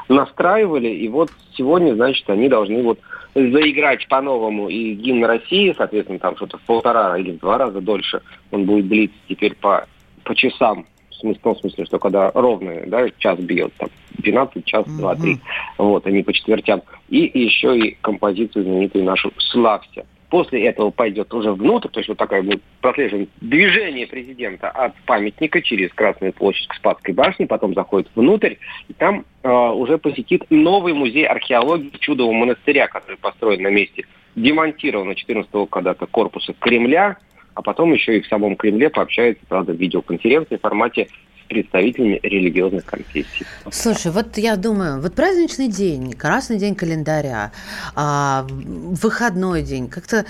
Настраивали, 0.08 0.90
и 0.90 1.08
вот 1.10 1.32
сегодня, 1.58 1.96
значит, 1.96 2.30
они 2.30 2.48
должны 2.48 2.84
вот 2.84 3.00
заиграть 3.34 4.08
по-новому 4.08 4.70
и 4.70 4.94
гимн 4.94 5.26
России, 5.26 5.74
соответственно, 5.76 6.20
там 6.20 6.36
что-то 6.36 6.60
в 6.60 6.62
полтора 6.62 7.18
или 7.18 7.32
в 7.32 7.40
два 7.40 7.58
раза 7.58 7.82
дольше 7.82 8.22
он 8.52 8.66
будет 8.66 8.88
длиться 8.88 9.18
теперь 9.28 9.56
по, 9.56 9.88
по 10.24 10.36
часам 10.36 10.86
в 11.32 11.38
том 11.40 11.56
смысле, 11.56 11.86
что 11.86 12.00
когда 12.00 12.32
ровно, 12.34 12.82
да, 12.86 13.10
час 13.18 13.40
бьет, 13.40 13.74
там, 13.78 13.90
12, 14.18 14.66
час. 14.66 14.86
2, 14.86 15.16
3, 15.16 15.40
вот, 15.78 16.06
они 16.06 16.24
по 16.24 16.34
четвертям. 16.34 16.82
И 17.10 17.32
еще 17.34 17.78
и 17.78 17.98
композицию 18.02 18.64
знаменитую 18.64 19.06
нашу 19.06 19.32
«Славься». 19.38 20.06
После 20.30 20.66
этого 20.66 20.90
пойдет 20.90 21.32
уже 21.32 21.54
внутрь, 21.54 21.90
то 21.90 22.00
есть 22.00 22.10
вот 22.10 22.18
такое 22.18 22.42
будет 22.42 22.64
прослеживание 22.82 23.28
движение 23.40 24.08
президента 24.08 24.68
от 24.68 24.96
памятника 25.06 25.62
через 25.62 25.94
Красную 25.94 26.34
площадь 26.34 26.68
к 26.70 26.74
Спасской 26.74 27.14
башне, 27.14 27.46
потом 27.46 27.76
заходит 27.76 28.10
внутрь, 28.16 28.56
и 28.88 28.94
там 28.94 29.26
э, 29.44 29.50
уже 29.50 30.00
посетит 30.00 30.44
новый 30.50 30.94
музей 30.94 31.28
археологии 31.28 31.92
Чудового 32.00 32.34
монастыря, 32.34 32.88
который 32.88 33.18
построен 33.18 33.62
на 33.62 33.68
месте 33.68 34.06
демонтированного 34.36 35.14
14-го 35.14 35.68
когда-то 35.68 36.08
корпуса 36.08 36.54
Кремля, 36.60 37.18
а 37.56 37.62
потом 37.62 37.94
еще 37.94 38.18
и 38.18 38.22
в 38.22 38.28
самом 38.28 38.56
Кремле 38.56 38.90
пообщается, 38.90 39.44
правда, 39.48 39.74
в 39.74 39.78
видеоконференции 39.78 40.58
в 40.58 40.62
формате 40.62 41.08
представителями 41.48 42.20
религиозных 42.24 42.86
конфессий. 42.86 43.46
Слушай, 43.72 44.12
вот 44.12 44.38
я 44.38 44.56
думаю, 44.56 45.02
вот 45.02 45.14
праздничный 45.14 45.68
день, 45.68 46.14
красный 46.14 46.58
день 46.58 46.74
календаря, 46.74 47.52
а, 47.96 48.48
выходной 48.50 49.62
день, 49.62 49.88
как-то, 49.88 50.26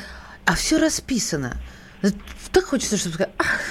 а 0.45 0.55
все 0.55 0.77
расписано. 0.79 1.53
Так 2.51 2.65
хочется, 2.65 2.97
чтобы 2.97 3.15
сказать, 3.15 3.33
ах, 3.39 3.61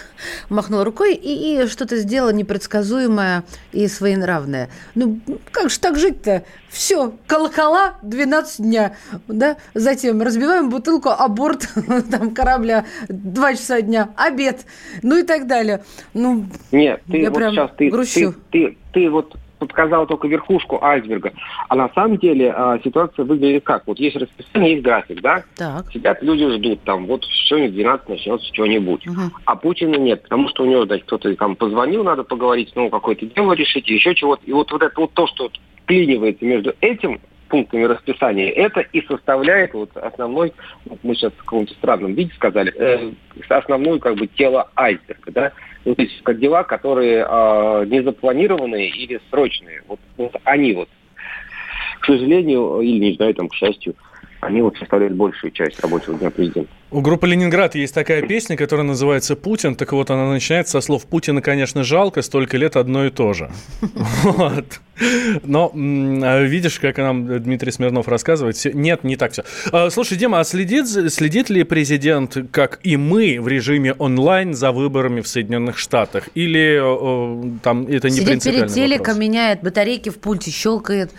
махнула 0.48 0.84
рукой 0.84 1.14
и, 1.14 1.62
и 1.62 1.66
что-то 1.66 1.96
сделала 1.98 2.30
непредсказуемое 2.30 3.44
и 3.72 3.86
своенравное. 3.86 4.70
Ну, 4.94 5.20
как 5.52 5.70
же 5.70 5.78
так 5.78 5.96
жить-то? 5.96 6.44
Все, 6.68 7.14
колокола 7.26 7.94
12 8.02 8.62
дня, 8.62 8.96
да? 9.28 9.56
Затем 9.74 10.20
разбиваем 10.22 10.70
бутылку 10.70 11.10
о 11.10 11.28
борт 11.28 11.68
там, 12.10 12.34
корабля 12.34 12.86
2 13.08 13.54
часа 13.54 13.82
дня, 13.82 14.08
обед, 14.16 14.64
ну 15.02 15.18
и 15.18 15.22
так 15.22 15.46
далее. 15.46 15.84
Ну, 16.14 16.46
Нет, 16.72 17.02
ты 17.10 17.18
я 17.18 17.30
вот 17.30 17.36
прям 17.36 17.52
сейчас, 17.52 17.70
ты, 17.76 17.90
грущу. 17.90 18.34
ты, 18.50 18.68
ты, 18.70 18.78
ты 18.92 19.10
вот 19.10 19.36
показал 19.66 20.06
только 20.06 20.28
верхушку 20.28 20.82
айсберга. 20.82 21.32
А 21.68 21.74
на 21.74 21.88
самом 21.90 22.18
деле 22.18 22.52
а, 22.52 22.78
ситуация 22.82 23.24
выглядит 23.24 23.64
как? 23.64 23.86
Вот 23.86 23.98
есть 23.98 24.16
расписание, 24.16 24.72
есть 24.72 24.84
график, 24.84 25.20
да? 25.20 25.44
Так. 25.56 25.90
Сидят 25.92 26.22
люди 26.22 26.48
ждут, 26.56 26.82
там, 26.84 27.06
вот 27.06 27.24
сегодня 27.24 27.68
в 27.68 27.72
12 27.72 28.08
начнется 28.08 28.46
что-нибудь. 28.52 29.06
А 29.44 29.56
Путина 29.56 29.96
нет, 29.96 30.22
потому 30.22 30.48
что 30.48 30.64
у 30.64 30.66
него, 30.66 30.86
значит, 30.86 31.06
кто-то 31.06 31.34
там 31.36 31.56
позвонил, 31.56 32.04
надо 32.04 32.22
поговорить, 32.24 32.72
ну, 32.74 32.90
какое-то 32.90 33.26
дело 33.26 33.52
решить, 33.52 33.88
еще 33.88 34.14
чего-то. 34.14 34.42
И 34.46 34.52
вот, 34.52 34.70
вот 34.72 34.82
это 34.82 35.00
вот 35.00 35.12
то, 35.12 35.26
что 35.26 35.50
вклинивается 35.84 36.44
между 36.44 36.74
этим 36.80 37.20
пунктами 37.52 37.84
расписания, 37.84 38.48
это 38.50 38.80
и 38.80 39.02
составляет 39.02 39.74
вот 39.74 39.94
основной, 39.98 40.54
мы 41.02 41.14
сейчас 41.14 41.34
в 41.34 41.44
каком-то 41.44 41.74
странном 41.74 42.14
виде 42.14 42.32
сказали, 42.34 42.72
э, 42.74 43.12
основное 43.50 43.98
как 43.98 44.16
бы 44.16 44.26
тело 44.26 44.70
айсберга, 44.74 45.32
да, 45.32 45.52
Ну, 45.84 45.94
то 45.94 46.02
есть 46.02 46.22
как 46.22 46.38
дела, 46.38 46.62
которые 46.62 47.26
э, 47.28 47.84
не 47.86 48.02
запланированные 48.02 48.88
или 48.88 49.20
срочные, 49.30 49.82
вот, 49.88 49.98
вот 50.16 50.34
они 50.44 50.74
вот, 50.74 50.88
к 52.00 52.06
сожалению, 52.06 52.80
или 52.80 53.10
не 53.10 53.16
знаю, 53.16 53.34
там, 53.34 53.48
к 53.48 53.54
счастью, 53.54 53.94
они 54.42 54.60
вот 54.60 54.76
составляют 54.76 55.14
большую 55.14 55.52
часть 55.52 55.78
рабочего 55.80 56.18
дня 56.18 56.28
президента. 56.28 56.68
У 56.90 57.00
группы 57.00 57.28
«Ленинград» 57.28 57.76
есть 57.76 57.94
такая 57.94 58.22
песня, 58.22 58.56
которая 58.56 58.84
называется 58.84 59.36
«Путин». 59.36 59.76
Так 59.76 59.92
вот, 59.92 60.10
она 60.10 60.28
начинается 60.28 60.72
со 60.72 60.80
слов 60.80 61.06
«Путина, 61.06 61.40
конечно, 61.40 61.84
жалко, 61.84 62.22
столько 62.22 62.56
лет 62.56 62.76
одно 62.76 63.06
и 63.06 63.10
то 63.10 63.32
же». 63.32 63.50
Вот. 64.24 64.80
Но 65.44 65.72
а 65.74 66.42
видишь, 66.42 66.80
как 66.80 66.98
нам 66.98 67.42
Дмитрий 67.42 67.70
Смирнов 67.70 68.08
рассказывает, 68.08 68.56
нет, 68.74 69.04
не 69.04 69.16
так 69.16 69.32
все. 69.32 69.44
А, 69.70 69.90
Слушай, 69.90 70.18
Дима, 70.18 70.40
а 70.40 70.44
следит, 70.44 70.86
следит 70.88 71.48
ли 71.48 71.62
президент, 71.62 72.36
как 72.50 72.80
и 72.82 72.96
мы, 72.96 73.38
в 73.40 73.46
режиме 73.46 73.94
онлайн 73.94 74.54
за 74.54 74.72
выборами 74.72 75.20
в 75.20 75.28
Соединенных 75.28 75.78
Штатах? 75.78 76.28
Или 76.34 76.78
там 77.62 77.86
это 77.86 78.08
не 78.08 78.16
Сидит 78.16 78.26
принципиальный 78.26 78.62
перед 78.62 78.74
телеком, 78.74 79.14
вопрос? 79.14 79.18
меняет 79.18 79.62
батарейки 79.62 80.08
в 80.08 80.18
пульте, 80.18 80.50
щелкает. 80.50 81.12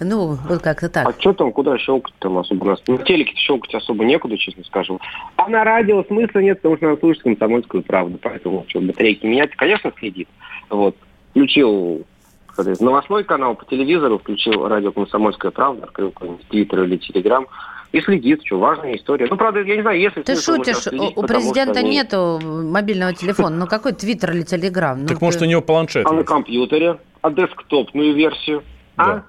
Ну, 0.00 0.36
вот 0.48 0.62
как-то 0.62 0.88
так. 0.88 1.08
А 1.08 1.20
что 1.20 1.32
там, 1.32 1.52
куда 1.52 1.78
щелкать 1.78 2.14
там 2.18 2.38
особо? 2.38 2.64
У 2.64 2.66
нас 2.68 2.82
на 2.88 2.98
телеке 2.98 3.34
щелкать 3.36 3.74
особо 3.74 4.04
некуда, 4.04 4.36
честно 4.36 4.64
скажу. 4.64 5.00
А 5.36 5.48
на 5.48 5.64
радио 5.64 6.02
смысла 6.04 6.40
нет, 6.40 6.58
потому 6.58 6.76
что 6.76 6.86
надо 6.86 7.00
слушать 7.00 7.22
комсомольскую 7.22 7.82
правду. 7.82 8.18
Поэтому 8.20 8.64
что, 8.68 8.80
батарейки 8.80 9.24
менять, 9.26 9.54
конечно, 9.56 9.92
следит. 9.98 10.28
Вот. 10.68 10.96
Включил 11.30 12.04
новостной 12.80 13.24
канал 13.24 13.54
по 13.54 13.64
телевизору, 13.64 14.18
включил 14.18 14.68
радио 14.68 14.92
«Комсомольская 14.92 15.50
правда», 15.50 15.84
открыл 15.84 16.12
какой-нибудь 16.12 16.46
Твиттер 16.48 16.84
или 16.84 16.96
Телеграм 16.98 17.46
и 17.90 18.00
следит, 18.00 18.44
что 18.44 18.58
важная 18.58 18.96
история. 18.96 19.26
Ну, 19.30 19.36
правда, 19.36 19.60
я 19.62 19.76
не 19.76 19.82
знаю, 19.82 20.00
если 20.00 20.22
Ты 20.22 20.36
шутишь, 20.36 20.78
следить, 20.78 21.16
у, 21.16 21.22
президента 21.22 21.78
они- 21.78 21.90
нету 21.90 22.40
мобильного 22.42 23.12
телефона. 23.12 23.56
Ну 23.56 23.66
какой 23.68 23.92
твиттер 23.92 24.32
или 24.32 24.42
телеграм? 24.42 25.02
Ну, 25.02 25.06
Так 25.06 25.20
может 25.20 25.42
у 25.42 25.44
него 25.44 25.62
планшет? 25.62 26.04
А 26.06 26.12
на 26.12 26.24
компьютере? 26.24 26.98
А 27.22 27.30
десктопную 27.30 28.14
версию? 28.14 28.64
А? 28.96 29.22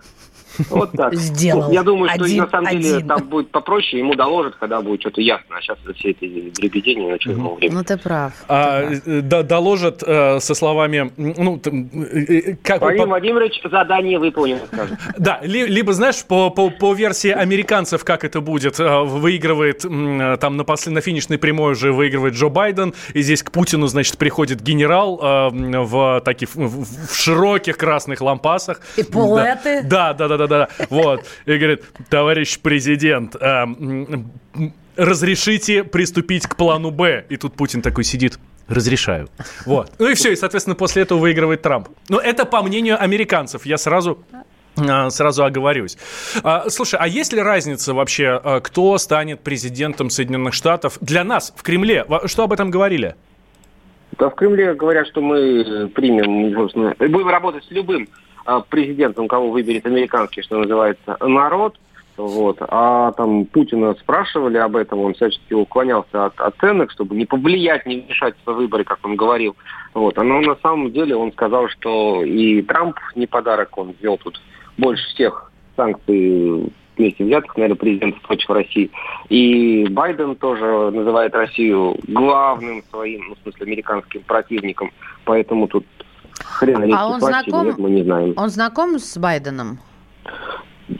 Вот 0.69 0.91
так. 0.93 1.13
Сделал. 1.15 1.71
Я 1.71 1.83
думаю, 1.83 2.09
что 2.09 2.23
Один, 2.23 2.37
на 2.43 2.49
самом 2.49 2.71
деле 2.71 2.95
один. 2.97 3.07
там 3.07 3.23
будет 3.27 3.51
попроще, 3.51 3.99
ему 3.99 4.15
доложат, 4.15 4.55
когда 4.55 4.81
будет 4.81 5.01
что-то 5.01 5.21
ясно. 5.21 5.57
А 5.57 5.61
сейчас 5.61 5.77
все 5.97 6.09
эти 6.11 6.49
дребедения, 6.51 7.11
на 7.13 7.19
что 7.19 7.31
ему 7.31 7.55
время. 7.55 7.75
Ну 7.75 7.83
ты 7.83 7.97
прав. 7.97 8.33
А, 8.47 8.81
э, 8.83 9.21
да- 9.21 9.43
доложат 9.43 10.03
э, 10.05 10.39
со 10.39 10.53
словами, 10.55 11.11
ну, 11.17 11.57
там, 11.57 11.89
э, 11.93 12.25
э, 12.51 12.55
как, 12.63 12.81
Владимир 12.81 13.03
по- 13.03 13.09
Владимирович, 13.09 13.61
задание 13.69 14.19
выполнено, 14.19 14.59
скажет. 14.71 14.97
Да, 15.17 15.39
ли- 15.43 15.67
либо, 15.67 15.93
знаешь, 15.93 16.23
по, 16.25 16.49
по, 16.49 16.69
по 16.69 16.93
версии 16.93 17.31
американцев, 17.31 18.03
как 18.03 18.23
это 18.23 18.41
будет, 18.41 18.79
э, 18.79 19.01
выигрывает, 19.03 19.85
э, 19.85 20.37
там 20.39 20.57
на, 20.57 20.63
после, 20.63 20.91
на 20.91 21.01
финишной 21.01 21.37
прямой 21.37 21.73
уже 21.73 21.91
выигрывает 21.91 22.33
Джо 22.35 22.49
Байден, 22.49 22.93
и 23.13 23.21
здесь 23.21 23.43
к 23.43 23.51
Путину, 23.51 23.87
значит, 23.87 24.17
приходит 24.17 24.61
генерал 24.61 25.19
э, 25.21 25.49
в 25.83 26.21
таких, 26.25 26.49
в, 26.55 26.85
в 27.07 27.15
широких 27.15 27.77
красных 27.77 28.21
лампасах. 28.21 28.81
И 28.97 29.03
полеты. 29.03 29.81
Да, 29.83 30.13
да, 30.13 30.27
да, 30.27 30.37
да, 30.37 30.44
да, 30.47 30.69
да. 30.77 30.85
вот. 30.89 31.25
И 31.45 31.57
говорит, 31.57 31.83
товарищ 32.09 32.59
президент, 32.59 33.35
м, 33.35 34.31
разрешите 34.95 35.83
приступить 35.83 36.47
к 36.47 36.55
плану 36.55 36.91
Б. 36.91 37.25
И 37.29 37.37
тут 37.37 37.55
Путин 37.55 37.81
такой 37.81 38.03
сидит. 38.03 38.39
Разрешаю. 38.67 39.29
Вот. 39.65 39.91
Ну 39.99 40.09
и 40.09 40.15
все, 40.15 40.31
и, 40.31 40.35
соответственно, 40.35 40.75
после 40.75 41.03
этого 41.03 41.19
выигрывает 41.19 41.61
Трамп. 41.61 41.89
Но 42.09 42.19
это 42.19 42.45
по 42.45 42.63
мнению 42.63 42.99
американцев. 42.99 43.65
Я 43.65 43.77
сразу 43.77 44.23
а, 44.77 45.09
Сразу 45.09 45.45
оговорюсь. 45.45 45.97
А, 46.43 46.69
Слушай, 46.69 46.99
а 46.99 47.07
есть 47.07 47.31
ли 47.31 47.41
разница 47.41 47.93
вообще, 47.93 48.39
а, 48.43 48.59
кто 48.59 48.97
станет 48.97 49.41
президентом 49.41 50.09
Соединенных 50.09 50.53
Штатов 50.53 50.97
для 50.99 51.23
нас 51.23 51.53
в 51.55 51.63
Кремле? 51.63 52.05
Что 52.25 52.43
об 52.43 52.53
этом 52.53 52.71
говорили? 52.71 53.15
Да, 54.17 54.29
в 54.29 54.35
Кремле 54.35 54.73
говорят, 54.73 55.07
что 55.07 55.21
мы 55.21 55.89
примем, 55.93 56.53
собственно, 56.55 56.95
будем 56.97 57.27
работать 57.27 57.63
с 57.65 57.71
любым 57.71 58.07
а, 58.11 58.24
президентом, 58.69 59.27
кого 59.27 59.49
выберет 59.49 59.85
американский, 59.85 60.41
что 60.41 60.59
называется, 60.59 61.17
народ. 61.21 61.77
Вот. 62.17 62.57
А 62.61 63.11
там 63.11 63.45
Путина 63.45 63.93
спрашивали 63.95 64.57
об 64.57 64.75
этом, 64.77 64.99
он 64.99 65.13
всячески 65.15 65.53
уклонялся 65.53 66.25
от 66.25 66.39
оценок, 66.39 66.91
чтобы 66.91 67.15
не 67.15 67.25
повлиять, 67.25 67.85
не 67.85 68.01
вмешаться 68.01 68.39
в 68.45 68.55
выборы, 68.55 68.83
как 68.85 68.99
он 69.03 69.15
говорил. 69.15 69.55
Вот. 69.93 70.15
Но 70.15 70.41
на 70.41 70.55
самом 70.63 70.91
деле 70.91 71.15
он 71.15 71.33
сказал, 71.33 71.67
что 71.69 72.23
и 72.23 72.61
Трамп 72.61 72.97
не 73.15 73.27
подарок, 73.27 73.77
он 73.77 73.93
ввел 73.99 74.17
тут 74.17 74.39
больше 74.77 75.05
всех 75.09 75.51
санкций 75.75 76.71
вместе 76.97 77.25
взятых, 77.25 77.55
наверное, 77.57 77.75
президентов 77.75 78.21
против 78.21 78.49
России. 78.49 78.89
И 79.27 79.85
Байден 79.89 80.35
тоже 80.35 80.91
называет 80.91 81.35
Россию 81.35 81.97
главным 82.07 82.81
своим, 82.89 83.25
ну, 83.27 83.35
в 83.35 83.39
смысле, 83.39 83.65
американским 83.65 84.21
противником. 84.21 84.91
Поэтому 85.25 85.67
тут 85.67 85.85
хрен 86.43 86.93
А 86.93 87.07
он 87.07 87.21
знаком? 87.21 87.67
нет, 87.67 87.77
мы 87.77 87.89
не 87.89 88.03
знаем. 88.03 88.33
Он 88.37 88.49
знаком 88.49 88.99
с 88.99 89.17
Байденом? 89.17 89.79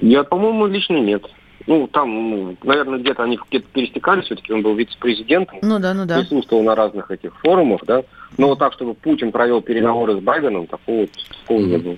Я, 0.02 0.24
по-моему, 0.24 0.66
лично 0.68 0.98
нет. 0.98 1.24
Ну, 1.68 1.88
там, 1.88 2.30
ну, 2.30 2.56
наверное, 2.64 3.00
где-то 3.00 3.24
они 3.24 3.40
где-то 3.50 3.66
пересекались, 3.74 4.26
все-таки 4.26 4.54
он 4.54 4.62
был 4.62 4.76
вице-президентом, 4.76 5.58
Ну 5.64 5.80
да, 5.80 5.96
ну 5.96 6.06
да. 6.06 6.20
присутствовал 6.20 6.64
на 6.64 6.76
разных 6.76 7.10
этих 7.10 7.36
форумах, 7.40 7.82
да. 7.88 8.04
Но 8.38 8.50
вот 8.50 8.60
так, 8.60 8.74
чтобы 8.74 8.94
Путин 8.94 9.32
провел 9.32 9.62
переговоры 9.62 10.18
с 10.18 10.20
Байденом, 10.20 10.68
такого, 10.68 11.08
такого 11.42 11.60
не 11.62 11.78
было. 11.78 11.96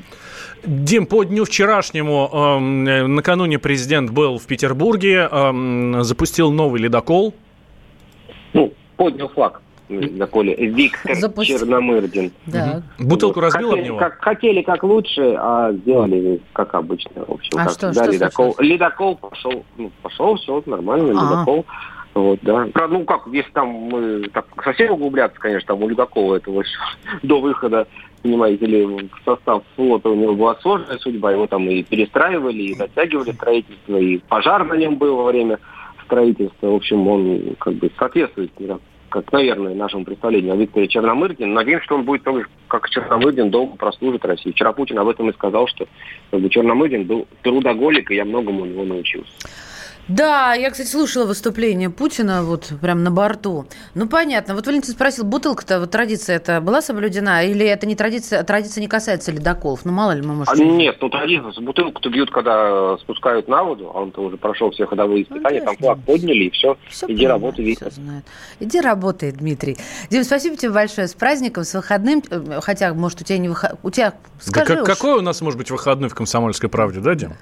Дим, 0.65 1.05
по 1.05 1.23
дню 1.23 1.43
вчерашнему, 1.43 2.29
эм, 2.31 2.87
э, 2.87 3.07
накануне 3.07 3.59
президент 3.59 4.11
был 4.11 4.37
в 4.37 4.45
Петербурге, 4.47 5.27
эм, 5.29 6.03
запустил 6.03 6.51
новый 6.51 6.81
ледокол. 6.81 7.33
Ну, 8.53 8.73
поднял 8.95 9.27
флаг 9.29 9.61
на 9.89 10.27
поле. 10.27 10.53
Виктор 10.55 11.13
Запусти- 11.13 11.57
Черномырдин. 11.57 12.31
Да. 12.45 12.81
Бутылку 12.99 13.39
разбил 13.39 13.69
об 13.69 13.71
хотели, 13.75 13.85
него? 13.87 13.97
Как, 13.97 14.21
хотели 14.21 14.61
как 14.61 14.83
лучше, 14.83 15.35
а 15.39 15.71
сделали 15.73 16.41
как 16.53 16.73
обычно. 16.75 17.25
В 17.25 17.31
общем, 17.31 17.51
А 17.57 17.63
как 17.63 17.71
что- 17.71 17.91
всегда, 17.91 18.03
что 18.03 18.11
ледокол. 18.13 18.53
случилось? 18.53 18.71
Ледокол 18.71 19.15
пошел, 19.15 19.65
ну, 19.77 19.91
пошел, 20.01 20.35
все 20.35 20.63
нормально, 20.65 21.09
А. 21.17 21.23
ледокол. 21.33 21.65
Вот, 22.13 22.39
да. 22.41 22.67
Ну 22.89 23.03
как, 23.05 23.27
если 23.31 23.51
там 23.51 23.67
мы 23.69 24.27
так 24.33 24.45
совсем 24.63 24.91
углубляться, 24.93 25.39
конечно, 25.39 25.67
там 25.67 25.83
у 25.83 25.87
Ледокола 25.87 26.37
этого 26.37 26.61
еще 26.61 26.79
до 27.21 27.39
выхода, 27.39 27.87
понимаете 28.23 28.65
ли, 28.65 28.85
в 28.85 29.09
состав 29.23 29.61
флота 29.75 30.09
у 30.09 30.15
него 30.15 30.33
была 30.33 30.55
сложная 30.61 30.97
судьба, 30.97 31.31
его 31.33 31.45
там 31.45 31.69
и 31.69 31.83
перестраивали, 31.83 32.63
и 32.63 32.73
затягивали 32.73 33.31
строительство, 33.33 33.97
и 33.97 34.17
пожар 34.17 34.63
на 34.65 34.73
нем 34.73 34.95
был 34.97 35.15
во 35.15 35.25
время 35.25 35.59
строительства. 36.05 36.71
В 36.71 36.75
общем, 36.75 37.07
он 37.07 37.55
как 37.59 37.75
бы 37.75 37.91
соответствует, 37.99 38.51
да, 38.59 38.79
как, 39.21 39.31
наверное, 39.31 39.73
нашему 39.73 40.05
представлению 40.05 40.53
о 40.53 40.57
Викторе 40.57 40.87
Черномырдине. 40.87 41.51
Надеемся, 41.51 41.85
что 41.85 41.95
он 41.95 42.03
будет, 42.03 42.23
тоже, 42.23 42.45
как 42.67 42.87
и 42.87 42.91
Черномырдин, 42.91 43.49
долго 43.49 43.75
прослужит 43.75 44.25
России. 44.25 44.51
Вчера 44.51 44.73
Путин 44.73 44.99
об 44.99 45.07
этом 45.07 45.29
и 45.29 45.33
сказал, 45.33 45.67
что 45.67 45.87
как 46.29 46.39
бы, 46.39 46.49
Черномырдин 46.49 47.05
был 47.05 47.27
трудоголик, 47.41 48.11
и 48.11 48.15
я 48.15 48.25
многому 48.25 48.61
у 48.61 48.65
него 48.65 48.83
научился. 48.83 49.31
Да, 50.07 50.53
я, 50.53 50.69
кстати, 50.71 50.87
слушала 50.87 51.25
выступление 51.25 51.89
Путина 51.89 52.41
вот 52.43 52.71
прям 52.81 53.03
на 53.03 53.11
борту. 53.11 53.65
Ну, 53.93 54.07
понятно. 54.07 54.55
Вот 54.55 54.65
Валентин 54.65 54.93
спросил, 54.93 55.25
бутылка-то, 55.25 55.81
вот 55.81 55.91
традиция 55.91 56.37
это 56.37 56.61
была 56.61 56.81
соблюдена? 56.81 57.43
Или 57.43 57.65
это 57.65 57.85
не 57.85 57.95
традиция, 57.95 58.43
традиция 58.43 58.81
не 58.81 58.87
касается 58.87 59.33
ледоколов? 59.33 59.83
Ну, 59.83 59.91
мало 59.91 60.11
ли 60.13 60.21
мы, 60.21 60.33
может... 60.35 60.53
А, 60.53 60.57
нет, 60.57 60.95
ну 61.01 61.09
традиция, 61.09 61.61
бутылку-то 61.61 62.09
бьют, 62.09 62.31
когда 62.31 62.97
спускают 62.99 63.49
на 63.49 63.63
воду, 63.63 63.91
а 63.93 64.01
он-то 64.01 64.21
уже 64.21 64.37
прошел 64.37 64.71
все 64.71 64.85
ходовые 64.85 65.23
испытания, 65.23 65.61
там 65.61 65.75
флаг 65.75 65.99
подняли, 66.05 66.45
и 66.45 66.49
все, 66.51 66.77
Всё 66.89 67.05
иди 67.07 67.15
понимаю, 67.15 67.29
работай, 67.41 67.65
Виктор. 67.65 67.91
Иди 68.61 68.79
работай, 68.79 69.31
Дмитрий. 69.33 69.77
Дим, 70.09 70.23
спасибо 70.23 70.55
тебе 70.55 70.71
большое. 70.71 71.07
С 71.09 71.13
праздником, 71.15 71.65
с 71.65 71.73
выходным. 71.73 72.23
Э, 72.29 72.59
Хотя, 72.61 72.93
может, 72.93 73.21
у 73.21 73.23
тебя 73.25 73.39
не 73.39 73.49
выход... 73.49 73.77
У 73.83 73.89
тебя, 73.89 74.11
Да 74.11 74.17
скажи 74.39 74.75
как- 74.75 74.83
уж. 74.83 74.87
какой 74.89 75.13
у 75.17 75.21
нас 75.21 75.41
может 75.41 75.57
быть 75.57 75.69
выходной 75.69 76.07
в 76.09 76.15
«Комсомольской 76.15 76.69
правде», 76.69 77.01
да, 77.01 77.13
Дим? 77.15 77.33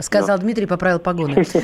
Сказал 0.00 0.38
Дмитрий, 0.38 0.66
поправил 0.66 0.98
погоны. 0.98 1.44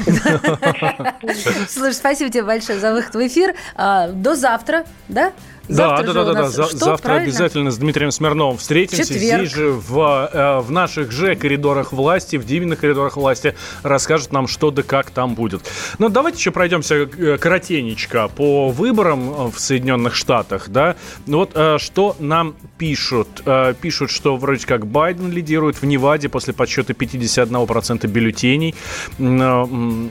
Слушай, 1.68 1.95
спасибо 1.95 2.31
тебе 2.31 2.45
большое 2.45 2.78
за 2.78 2.93
выход 2.93 3.14
в 3.14 3.26
эфир. 3.26 3.55
А, 3.74 4.09
До 4.09 4.35
завтра, 4.37 4.85
да? 5.09 5.33
Да, 5.68 5.97
Завтра 5.99 6.12
да, 6.12 6.24
да, 6.24 6.24
да, 6.24 6.33
да. 6.43 6.49
За- 6.49 6.64
что, 6.64 6.76
Завтра 6.78 7.09
правильно? 7.11 7.28
обязательно 7.28 7.70
с 7.70 7.78
Дмитрием 7.78 8.11
Смирновым 8.11 8.57
встретимся. 8.59 9.05
Четверг. 9.14 9.41
Здесь 9.47 9.53
же 9.55 9.70
в, 9.70 10.28
э, 10.33 10.59
в 10.61 10.70
наших 10.72 11.12
же 11.12 11.37
коридорах 11.37 11.93
власти, 11.93 12.35
в 12.37 12.45
Диминых 12.45 12.81
коридорах 12.81 13.16
власти 13.16 13.55
расскажет 13.85 14.33
нам, 14.33 14.49
что 14.49 14.72
да 14.72 14.83
как 14.83 15.11
там 15.11 15.37
будет. 15.37 15.62
Но 15.99 16.09
давайте 16.09 16.39
еще 16.39 16.51
пройдемся 16.51 16.97
э, 16.97 17.39
коротенечко 17.39 18.26
по 18.26 18.70
выборам 18.70 19.31
э, 19.31 19.51
в 19.55 19.61
Соединенных 19.61 20.16
Штатах, 20.16 20.70
да. 20.70 20.97
Ну 21.26 21.39
Вот 21.39 21.53
э, 21.55 21.78
что 21.78 22.16
нам 22.18 22.57
пишут. 22.76 23.28
Э, 23.47 23.72
Пишут, 23.81 24.11
что 24.11 24.37
вроде 24.37 24.66
как 24.66 24.89
Байден 24.89 25.31
лидирует 25.31 25.81
в 25.81 25.87
Неваде 25.87 26.28
после 26.28 26.53
подсчета 26.53 26.95
51% 26.95 28.09
бюллетеней. 28.20 28.74
М, 29.18 30.10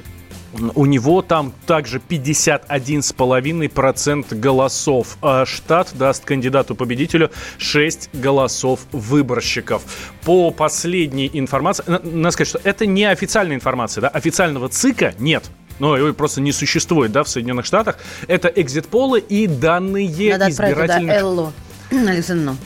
у 0.74 0.86
него 0.88 1.22
там 1.22 1.54
также 1.68 2.00
51,5% 2.00 4.40
голосов. 4.40 5.18
А 5.22 5.46
штат 5.46 5.90
даст 5.94 6.26
кандидату-победителю 6.26 7.30
6 7.60 8.10
голосов 8.14 8.80
выборщиков. 8.92 9.84
По 10.24 10.50
последней 10.50 11.30
информации, 11.34 11.84
на- 11.88 12.00
надо 12.00 12.32
сказать, 12.32 12.50
что 12.50 12.60
это 12.64 12.88
не 12.88 13.06
официальная 13.06 13.56
информация, 13.56 14.02
да, 14.02 14.08
официального 14.08 14.70
ЦИКа 14.70 15.14
нет. 15.20 15.44
Ну, 15.78 15.96
его 15.96 16.12
просто 16.14 16.42
не 16.42 16.52
существует, 16.52 17.12
да, 17.12 17.24
в 17.24 17.30
Соединенных 17.30 17.66
Штатах. 17.66 18.00
Это 18.28 18.48
экзит-полы 18.50 19.20
и 19.20 19.46
данные 19.48 20.10
Надо 20.32 20.48
отправить 20.48 20.58
туда 20.58 20.70
избирательных... 20.88 21.16
Эллу 21.16 21.54
Александровну. 21.92 22.58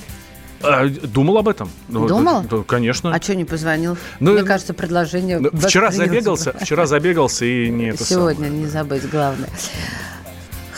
А, 0.64 0.88
думал 0.88 1.38
об 1.38 1.50
этом. 1.50 1.70
Ну, 1.90 2.08
Думал? 2.08 2.44
да, 2.44 2.58
да, 2.58 2.64
конечно. 2.64 3.14
А 3.14 3.22
что 3.22 3.36
не 3.36 3.46
позвонил? 3.46 3.98
Ну, 4.20 4.34
Мне 4.34 4.44
кажется, 4.44 4.74
предложение... 4.74 5.40
Ну, 5.40 5.50
Вчера 5.52 5.92
забегался, 5.92 6.54
вчера 6.54 6.86
забегался 6.86 7.46
и 7.46 7.70
не 7.70 7.90
это 7.90 8.04
Сегодня 8.04 8.48
не 8.48 8.66
забыть, 8.68 9.10
главное. 9.10 9.50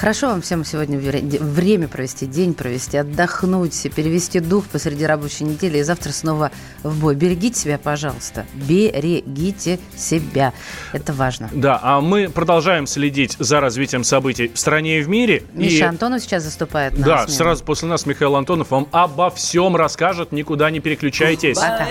Хорошо 0.06 0.28
вам 0.28 0.44
всем 0.44 0.64
сегодня 0.64 1.00
время 1.00 1.88
провести, 1.88 2.28
день 2.28 2.54
провести, 2.54 2.96
отдохнуть, 2.96 3.88
перевести 3.96 4.40
дух 4.40 4.66
посреди 4.66 5.04
рабочей 5.04 5.46
недели 5.46 5.80
и 5.80 5.82
завтра 5.82 6.12
снова 6.12 6.52
в 6.84 7.00
бой. 7.00 7.16
Берегите 7.16 7.60
себя, 7.62 7.80
пожалуйста. 7.80 8.46
Берегите 8.54 9.80
себя. 9.98 10.54
Это 10.94 11.12
важно. 11.12 11.50
Да, 11.52 11.80
а 11.82 12.02
мы 12.02 12.30
продолжаем 12.30 12.86
следить 12.86 13.36
за 13.40 13.60
развитием 13.60 14.04
событий 14.04 14.52
в 14.54 14.60
стране 14.60 15.00
и 15.00 15.02
в 15.02 15.10
мире. 15.10 15.42
Миша 15.54 15.86
и... 15.86 15.88
Антонов 15.88 16.22
сейчас 16.22 16.44
заступает 16.44 16.96
на 17.00 17.04
Да, 17.04 17.18
смену. 17.24 17.38
сразу 17.38 17.64
после 17.64 17.88
нас 17.88 18.06
Михаил 18.06 18.36
Антонов 18.36 18.70
вам 18.70 18.88
обо 18.92 19.32
всем 19.32 19.76
расскажет. 19.76 20.32
Никуда 20.32 20.70
не 20.70 20.82
переключайтесь. 20.82 21.58
Пока. 21.58 21.88